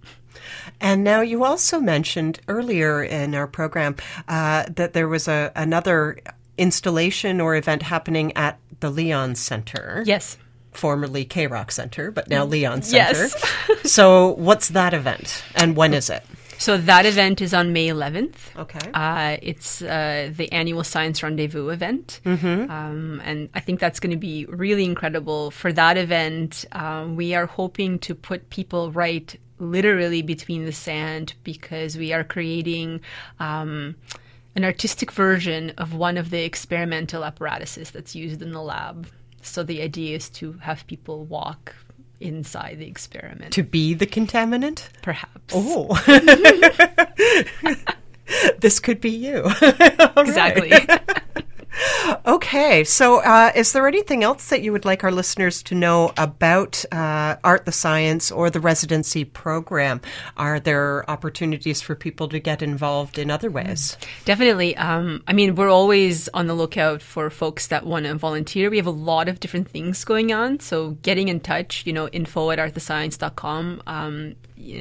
And 0.80 1.02
now 1.02 1.20
you 1.22 1.42
also 1.44 1.80
mentioned 1.80 2.38
earlier 2.48 3.02
in 3.02 3.34
our 3.34 3.46
program 3.46 3.96
uh, 4.28 4.64
that 4.76 4.92
there 4.92 5.08
was 5.08 5.26
a 5.26 5.50
another 5.56 6.18
installation 6.58 7.40
or 7.40 7.56
event 7.56 7.82
happening 7.82 8.36
at 8.36 8.58
the 8.80 8.90
Leon 8.90 9.34
Center. 9.36 10.02
Yes. 10.06 10.36
Formerly 10.76 11.24
K 11.24 11.46
Rock 11.46 11.72
Center, 11.72 12.10
but 12.10 12.28
now 12.28 12.44
Leon 12.44 12.82
Center. 12.82 13.28
Yes. 13.28 13.82
so, 13.92 14.34
what's 14.34 14.68
that 14.70 14.94
event 14.94 15.42
and 15.54 15.76
when 15.76 15.94
is 15.94 16.10
it? 16.10 16.24
So 16.58 16.78
that 16.78 17.04
event 17.04 17.40
is 17.40 17.52
on 17.52 17.72
May 17.72 17.88
11th. 17.88 18.36
Okay. 18.56 18.90
Uh, 18.94 19.36
it's 19.42 19.82
uh, 19.82 20.30
the 20.34 20.50
annual 20.52 20.84
Science 20.84 21.22
Rendezvous 21.22 21.68
event. 21.68 22.20
Mm-hmm. 22.24 22.70
Um, 22.70 23.20
and 23.24 23.48
I 23.54 23.60
think 23.60 23.80
that's 23.80 24.00
going 24.00 24.12
to 24.12 24.16
be 24.16 24.46
really 24.46 24.84
incredible. 24.84 25.50
For 25.50 25.72
that 25.72 25.98
event, 25.98 26.64
um, 26.72 27.16
we 27.16 27.34
are 27.34 27.46
hoping 27.46 27.98
to 27.98 28.14
put 28.14 28.50
people 28.50 28.92
right 28.92 29.38
literally 29.58 30.22
between 30.22 30.64
the 30.64 30.72
sand 30.72 31.34
because 31.44 31.98
we 31.98 32.12
are 32.12 32.24
creating. 32.24 33.00
Um, 33.38 33.96
an 34.56 34.64
artistic 34.64 35.10
version 35.10 35.70
of 35.76 35.94
one 35.94 36.16
of 36.16 36.30
the 36.30 36.44
experimental 36.44 37.24
apparatuses 37.24 37.90
that's 37.90 38.14
used 38.14 38.40
in 38.40 38.52
the 38.52 38.62
lab. 38.62 39.08
So 39.44 39.62
the 39.62 39.82
idea 39.82 40.16
is 40.16 40.28
to 40.30 40.54
have 40.62 40.86
people 40.86 41.24
walk 41.24 41.74
inside 42.20 42.78
the 42.78 42.86
experiment, 42.86 43.52
To 43.52 43.62
be 43.62 43.92
the 43.94 44.06
contaminant? 44.06 44.88
perhaps. 45.02 45.52
Oh. 45.54 45.88
this 48.58 48.80
could 48.80 49.00
be 49.00 49.10
you. 49.10 49.44
Exactly. 50.16 50.72
Okay, 52.26 52.84
so 52.84 53.20
uh, 53.20 53.50
is 53.54 53.72
there 53.72 53.86
anything 53.86 54.22
else 54.22 54.48
that 54.48 54.62
you 54.62 54.72
would 54.72 54.84
like 54.84 55.04
our 55.04 55.10
listeners 55.10 55.62
to 55.64 55.74
know 55.74 56.12
about 56.16 56.84
uh, 56.92 57.36
Art 57.42 57.64
the 57.64 57.72
Science 57.72 58.30
or 58.30 58.50
the 58.50 58.60
residency 58.60 59.24
program? 59.24 60.00
Are 60.36 60.60
there 60.60 61.08
opportunities 61.10 61.80
for 61.80 61.94
people 61.94 62.28
to 62.28 62.38
get 62.38 62.62
involved 62.62 63.18
in 63.18 63.30
other 63.30 63.50
ways? 63.50 63.96
Definitely. 64.24 64.76
Um, 64.76 65.22
I 65.26 65.32
mean, 65.32 65.54
we're 65.54 65.70
always 65.70 66.28
on 66.28 66.46
the 66.46 66.54
lookout 66.54 67.02
for 67.02 67.28
folks 67.30 67.66
that 67.68 67.86
want 67.86 68.06
to 68.06 68.14
volunteer. 68.14 68.70
We 68.70 68.76
have 68.76 68.86
a 68.86 68.90
lot 68.90 69.28
of 69.28 69.40
different 69.40 69.68
things 69.68 70.04
going 70.04 70.32
on. 70.32 70.60
So 70.60 70.92
getting 71.02 71.28
in 71.28 71.40
touch, 71.40 71.84
you 71.86 71.92
know, 71.92 72.08
info 72.08 72.50
at 72.50 72.58
artthescience.com 72.58 73.82
um, 73.86 74.34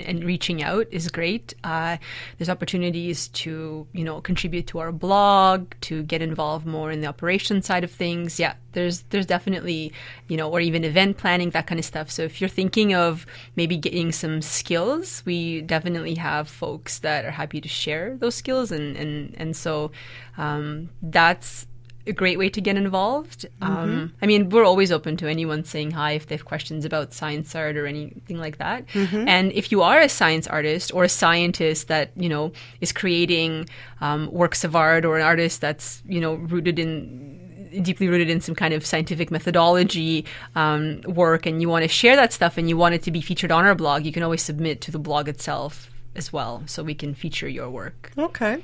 and 0.06 0.24
reaching 0.24 0.64
out 0.64 0.88
is 0.92 1.10
great. 1.10 1.54
Uh, 1.64 1.98
there's 2.38 2.50
opportunities 2.50 3.28
to, 3.30 3.88
you 3.94 4.04
know, 4.04 4.22
contribute 4.22 4.68
to 4.68 4.80
our 4.80 4.92
blog, 4.92 5.74
to 5.82 6.04
get 6.04 6.22
involved 6.22 6.66
more 6.66 6.92
in 6.92 7.02
the 7.02 7.08
operation 7.08 7.62
side 7.62 7.84
of 7.84 7.92
things. 7.92 8.40
Yeah, 8.40 8.56
there's 8.74 9.02
there's 9.10 9.26
definitely, 9.26 9.92
you 10.28 10.38
know, 10.38 10.50
or 10.50 10.60
even 10.60 10.84
event 10.84 11.18
planning, 11.18 11.50
that 11.52 11.68
kind 11.68 11.80
of 11.80 11.86
stuff. 11.86 12.10
So 12.12 12.24
if 12.24 12.42
you're 12.42 12.50
thinking 12.50 12.94
of 12.94 13.26
maybe 13.56 13.78
getting 13.78 14.12
some 14.12 14.42
skills, 14.42 15.24
we 15.26 15.62
definitely 15.62 16.16
have 16.16 16.48
folks 16.48 17.00
that 17.00 17.26
are 17.26 17.32
happy 17.32 17.62
to 17.62 17.70
share 17.70 18.18
those 18.18 18.36
skills 18.36 18.72
and 18.72 18.96
and 18.98 19.36
and 19.38 19.56
so 19.56 19.92
um, 20.38 20.90
that's 21.02 21.68
a 22.06 22.12
great 22.14 22.38
way 22.38 22.50
to 22.50 22.60
get 22.62 22.76
involved. 22.76 23.46
Um, 23.62 24.14
I 24.22 24.26
mean, 24.26 24.50
we're 24.50 24.66
always 24.66 24.92
open 24.92 25.16
to 25.18 25.28
anyone 25.28 25.64
saying 25.64 25.92
hi 25.92 26.12
if 26.14 26.28
they 26.28 26.36
have 26.36 26.46
questions 26.46 26.86
about 26.86 27.14
science 27.14 27.56
art 27.56 27.78
or 27.78 27.88
anything 27.88 28.38
like 28.38 28.58
that. 28.58 28.86
And 29.28 29.52
if 29.54 29.72
you 29.72 29.82
are 29.82 30.00
a 30.02 30.10
science 30.10 30.48
artist 30.48 30.94
or 30.94 31.04
a 31.06 31.10
scientist 31.10 31.88
that 31.88 32.12
you 32.16 32.30
know 32.30 32.52
is 32.82 32.92
creating 32.92 33.70
um, 34.02 34.32
works 34.32 34.64
of 34.64 34.76
art 34.76 35.06
or 35.06 35.18
an 35.18 35.24
artist 35.24 35.62
that's 35.62 36.02
you 36.06 36.20
know 36.20 36.36
rooted 36.36 36.78
in 36.80 37.82
deeply 37.82 38.08
rooted 38.08 38.30
in 38.30 38.40
some 38.40 38.54
kind 38.54 38.74
of 38.74 38.86
scientific 38.86 39.32
methodology 39.32 40.26
um, 40.56 41.02
work 41.08 41.46
and 41.46 41.62
you 41.62 41.70
want 41.70 41.84
to 41.84 41.88
share 41.88 42.16
that 42.16 42.32
stuff 42.32 42.58
and 42.58 42.70
you 42.70 42.78
want 42.78 42.94
it 42.94 43.02
to 43.02 43.12
be 43.12 43.22
featured 43.22 43.52
on 43.52 43.66
our 43.66 43.74
blog, 43.74 44.06
you 44.06 44.12
can 44.12 44.22
always 44.22 44.44
submit 44.44 44.80
to 44.82 44.92
the 44.92 45.00
blog 45.00 45.28
itself 45.28 45.90
as 46.16 46.32
well 46.32 46.64
so 46.66 46.84
we 46.84 46.96
can 46.96 47.14
feature 47.14 47.48
your 47.48 47.70
work. 47.70 48.12
Okay, 48.18 48.64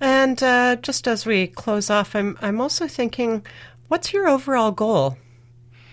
and 0.00 0.42
uh, 0.42 0.76
just 0.76 1.08
as 1.08 1.26
we 1.26 1.46
close 1.46 1.90
off, 1.90 2.14
I'm 2.14 2.38
I'm 2.40 2.60
also 2.60 2.86
thinking, 2.88 3.44
what's 3.88 4.12
your 4.12 4.28
overall 4.28 4.72
goal? 4.72 5.18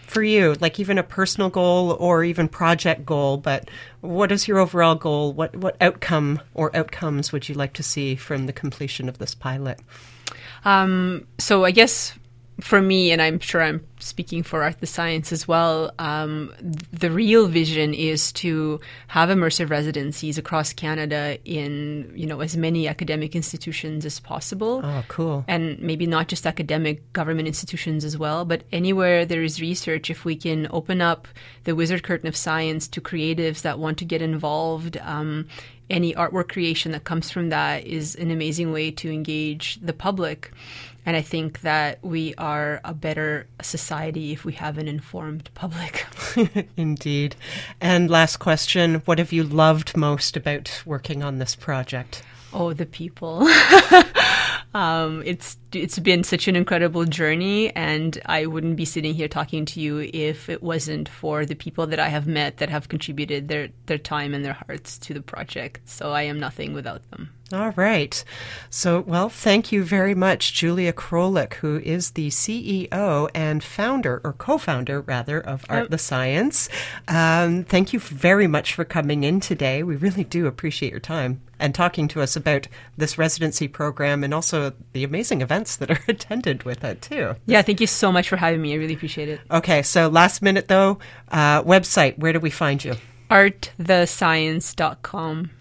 For 0.08 0.24
you, 0.24 0.56
like 0.60 0.78
even 0.78 0.98
a 0.98 1.04
personal 1.04 1.50
goal 1.50 1.92
or 1.92 2.26
even 2.26 2.50
project 2.50 3.06
goal, 3.06 3.38
but 3.38 3.70
what 4.02 4.30
is 4.30 4.46
your 4.46 4.60
overall 4.60 4.96
goal? 4.96 5.32
What 5.32 5.56
what 5.56 5.78
outcome 5.80 6.42
or 6.54 6.76
outcomes 6.76 7.32
would 7.32 7.48
you 7.48 7.56
like 7.56 7.72
to 7.74 7.84
see 7.84 8.16
from 8.16 8.46
the 8.46 8.54
completion 8.54 9.08
of 9.08 9.20
this 9.20 9.34
pilot? 9.34 9.80
Um, 10.66 11.28
so 11.40 11.64
I 11.64 11.72
guess 11.72 12.14
for 12.60 12.82
me, 12.82 13.12
and 13.12 13.22
I'm 13.22 13.40
sure 13.40 13.62
I'm 13.62 13.86
speaking 14.00 14.44
for 14.44 14.64
Art 14.64 14.80
the 14.80 14.88
Science 14.88 15.32
as 15.32 15.48
well, 15.48 15.92
um, 16.00 16.54
the 16.92 17.10
real 17.10 17.48
vision 17.48 17.94
is 17.94 18.32
to 18.34 18.80
have 19.08 19.30
immersive 19.30 19.70
residencies 19.70 20.38
across 20.38 20.74
Canada 20.74 21.38
in 21.46 22.12
you 22.16 22.26
know 22.28 22.42
as 22.42 22.56
many 22.56 22.88
academic 22.88 23.36
institutions 23.36 24.06
as 24.06 24.20
possible. 24.20 24.82
Oh, 24.84 25.04
cool. 25.08 25.46
and 25.48 25.80
maybe 25.80 26.06
not 26.06 26.28
just 26.28 26.46
academic 26.46 27.12
government 27.14 27.48
institutions 27.48 28.06
as 28.06 28.18
well, 28.18 28.46
but 28.46 28.64
anywhere 28.72 29.26
there 29.26 29.44
is 29.44 29.62
research, 29.62 30.10
if 30.10 30.26
we 30.26 30.36
can 30.36 30.68
open 30.72 31.02
up 31.02 31.28
the 31.64 31.76
wizard 31.76 32.04
curtain 32.04 32.28
of 32.28 32.36
science 32.36 32.88
to 32.90 33.02
creatives 33.02 33.62
that 33.62 33.80
want 33.80 33.98
to 34.00 34.06
get 34.06 34.22
involved, 34.22 34.98
um, 34.98 35.48
any 35.92 36.14
artwork 36.14 36.50
creation 36.50 36.92
that 36.94 37.04
comes 37.04 37.30
from 37.30 37.50
that 37.50 37.86
is 37.86 38.16
an 38.16 38.32
amazing 38.32 38.72
way 38.72 38.90
to 38.92 39.12
engage 39.12 39.78
the 39.82 39.94
public. 39.94 40.52
And 41.06 41.18
I 41.18 41.22
think 41.22 41.62
that 41.62 42.04
we 42.04 42.36
are 42.36 42.80
a 42.84 42.94
better 42.94 43.48
society 43.62 44.32
if 44.32 44.46
we 44.46 44.54
have 44.54 44.78
an 44.78 44.88
informed 44.88 45.50
public. 45.54 46.06
Indeed. 46.78 47.36
And 47.80 48.10
last 48.10 48.38
question 48.38 48.96
What 49.06 49.20
have 49.20 49.32
you 49.32 49.44
loved 49.44 49.98
most 49.98 50.38
about 50.38 50.84
working 50.86 51.24
on 51.24 51.40
this 51.40 51.56
project? 51.56 52.24
Oh, 52.54 52.74
the 52.74 52.86
people. 52.86 53.48
um, 54.74 55.24
it's 55.26 55.58
it's 55.74 56.00
been 56.00 56.24
such 56.24 56.48
an 56.48 56.56
incredible 56.56 57.06
journey, 57.06 57.74
and 57.76 58.20
I 58.26 58.46
wouldn't 58.46 58.76
be 58.76 58.86
sitting 58.86 59.14
here 59.14 59.30
talking 59.30 59.66
to 59.68 59.80
you 59.80 60.10
if 60.14 60.50
it 60.50 60.62
wasn't 60.62 61.08
for 61.08 61.46
the 61.46 61.56
people 61.56 61.88
that 61.88 62.00
I 62.00 62.10
have 62.10 62.28
met 62.28 62.58
that 62.58 62.70
have 62.70 62.90
contributed 62.90 63.48
their 63.48 63.70
their 63.86 63.98
time 63.98 64.34
and 64.34 64.44
their 64.44 64.54
hearts 64.68 64.98
to 65.00 65.14
the 65.14 65.22
project. 65.22 65.82
So 65.86 66.12
I 66.12 66.24
am 66.24 66.40
nothing 66.40 66.74
without 66.74 67.10
them. 67.10 67.32
All 67.54 67.72
right. 67.72 68.24
So, 68.70 69.02
well, 69.02 69.30
thank 69.30 69.72
you 69.72 69.84
very 69.84 70.16
much, 70.16 70.54
Julia 70.54 70.94
Krolik, 70.94 71.56
who 71.56 71.80
is 71.80 72.12
the 72.12 72.30
CEO 72.30 73.30
and 73.34 73.64
founder, 73.64 74.22
or 74.24 74.34
co 74.34 74.58
founder, 74.58 75.02
rather, 75.02 75.40
of 75.40 75.66
Art 75.70 75.92
the 75.92 75.98
Science. 75.98 76.70
Um, 77.08 77.64
thank 77.64 77.94
you 77.94 78.00
very 78.00 78.48
much 78.48 78.74
for 78.74 78.86
coming 78.86 79.24
in 79.24 79.40
today. 79.40 79.84
We 79.84 79.96
really 79.96 80.24
do 80.24 80.48
appreciate 80.48 80.92
your 80.92 81.00
time 81.00 81.42
and 81.60 81.76
talking 81.76 82.08
to 82.10 82.22
us 82.22 82.36
about 82.36 82.68
this 82.98 83.18
residency 83.18 83.68
program 83.68 84.24
and 84.24 84.34
also 84.34 84.74
the 84.94 85.04
amazing 85.04 85.42
events 85.42 85.76
that 85.78 85.92
are 85.92 86.00
attended 86.08 86.64
with 86.64 86.84
it, 86.84 87.02
too. 87.02 87.36
Yeah, 87.46 87.62
thank 87.62 87.82
you 87.82 87.88
so 87.88 88.12
much 88.12 88.30
for 88.30 88.38
having 88.38 88.62
me. 88.62 88.74
I 88.74 88.78
really 88.78 88.96
appreciate 88.96 89.30
it. 89.30 89.42
Okay, 89.50 89.82
so 89.84 90.08
last 90.08 90.42
minute 90.42 90.68
though, 90.68 91.00
uh, 91.30 91.62
website, 91.64 92.18
where 92.18 92.34
do 92.34 92.40
we 92.40 92.50
find 92.50 92.84
you? 92.84 92.96
Artthescience.com. 93.30 95.52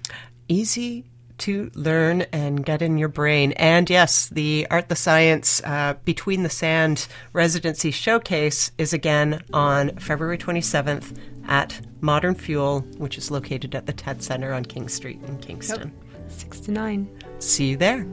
easy 0.49 1.05
to 1.41 1.71
learn 1.75 2.23
and 2.33 2.65
get 2.65 2.83
in 2.83 2.99
your 2.99 3.09
brain. 3.09 3.53
And 3.53 3.89
yes, 3.91 4.29
the 4.29 4.67
Art 4.71 4.89
the 4.89 4.97
Science 4.97 5.63
uh, 5.65 5.95
Between 6.05 6.43
the 6.43 6.51
Sand 6.51 7.07
residency 7.33 7.91
showcase 7.91 8.71
is 8.79 8.93
again 8.93 9.43
on 9.53 9.97
February 9.97 10.39
27th 10.39 11.17
at 11.49 11.81
Modern 12.01 12.35
Fuel, 12.35 12.81
which 12.99 13.19
is 13.19 13.31
located 13.31 13.75
at 13.75 13.87
the 13.87 13.93
Tett 13.93 14.23
Center 14.23 14.53
on 14.53 14.65
King 14.65 14.89
Street 14.89 15.21
in 15.27 15.39
Kingston. 15.39 15.93
Six 16.29 16.61
to 16.61 16.71
nine. 16.71 17.09
See 17.39 17.71
you 17.71 17.77
there. 17.77 18.07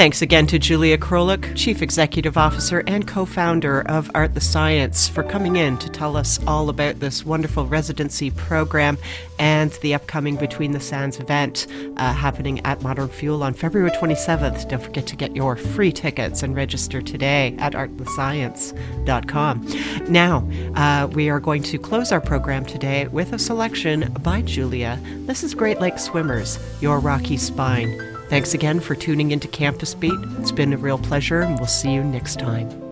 Thanks 0.00 0.22
again 0.22 0.46
to 0.46 0.58
Julia 0.58 0.96
Krolik, 0.96 1.54
Chief 1.54 1.82
Executive 1.82 2.38
Officer 2.38 2.82
and 2.86 3.06
co 3.06 3.26
founder 3.26 3.82
of 3.82 4.10
Art 4.14 4.32
the 4.32 4.40
Science, 4.40 5.06
for 5.06 5.22
coming 5.22 5.56
in 5.56 5.76
to 5.76 5.90
tell 5.90 6.16
us 6.16 6.40
all 6.46 6.70
about 6.70 7.00
this 7.00 7.26
wonderful 7.26 7.66
residency 7.66 8.30
program 8.30 8.96
and 9.38 9.72
the 9.82 9.92
upcoming 9.92 10.36
Between 10.36 10.72
the 10.72 10.80
Sands 10.80 11.20
event 11.20 11.66
uh, 11.98 12.14
happening 12.14 12.60
at 12.60 12.80
Modern 12.80 13.10
Fuel 13.10 13.42
on 13.42 13.52
February 13.52 13.90
27th. 13.90 14.70
Don't 14.70 14.82
forget 14.82 15.06
to 15.06 15.16
get 15.16 15.36
your 15.36 15.54
free 15.54 15.92
tickets 15.92 16.42
and 16.42 16.56
register 16.56 17.02
today 17.02 17.54
at 17.58 17.74
artthescience.com. 17.74 19.66
Now, 20.10 20.48
uh, 20.76 21.08
we 21.08 21.28
are 21.28 21.40
going 21.40 21.62
to 21.64 21.76
close 21.76 22.10
our 22.10 22.22
program 22.22 22.64
today 22.64 23.06
with 23.08 23.34
a 23.34 23.38
selection 23.38 24.10
by 24.22 24.40
Julia. 24.40 24.98
This 25.26 25.44
is 25.44 25.52
Great 25.52 25.78
Lakes 25.78 26.04
Swimmers, 26.04 26.58
Your 26.80 27.00
Rocky 27.00 27.36
Spine. 27.36 28.09
Thanks 28.30 28.54
again 28.54 28.78
for 28.78 28.94
tuning 28.94 29.32
into 29.32 29.48
Campus 29.48 29.92
Beat. 29.92 30.14
It's 30.38 30.52
been 30.52 30.72
a 30.72 30.76
real 30.76 30.98
pleasure, 30.98 31.40
and 31.40 31.58
we'll 31.58 31.66
see 31.66 31.92
you 31.92 32.04
next 32.04 32.38
time. 32.38 32.89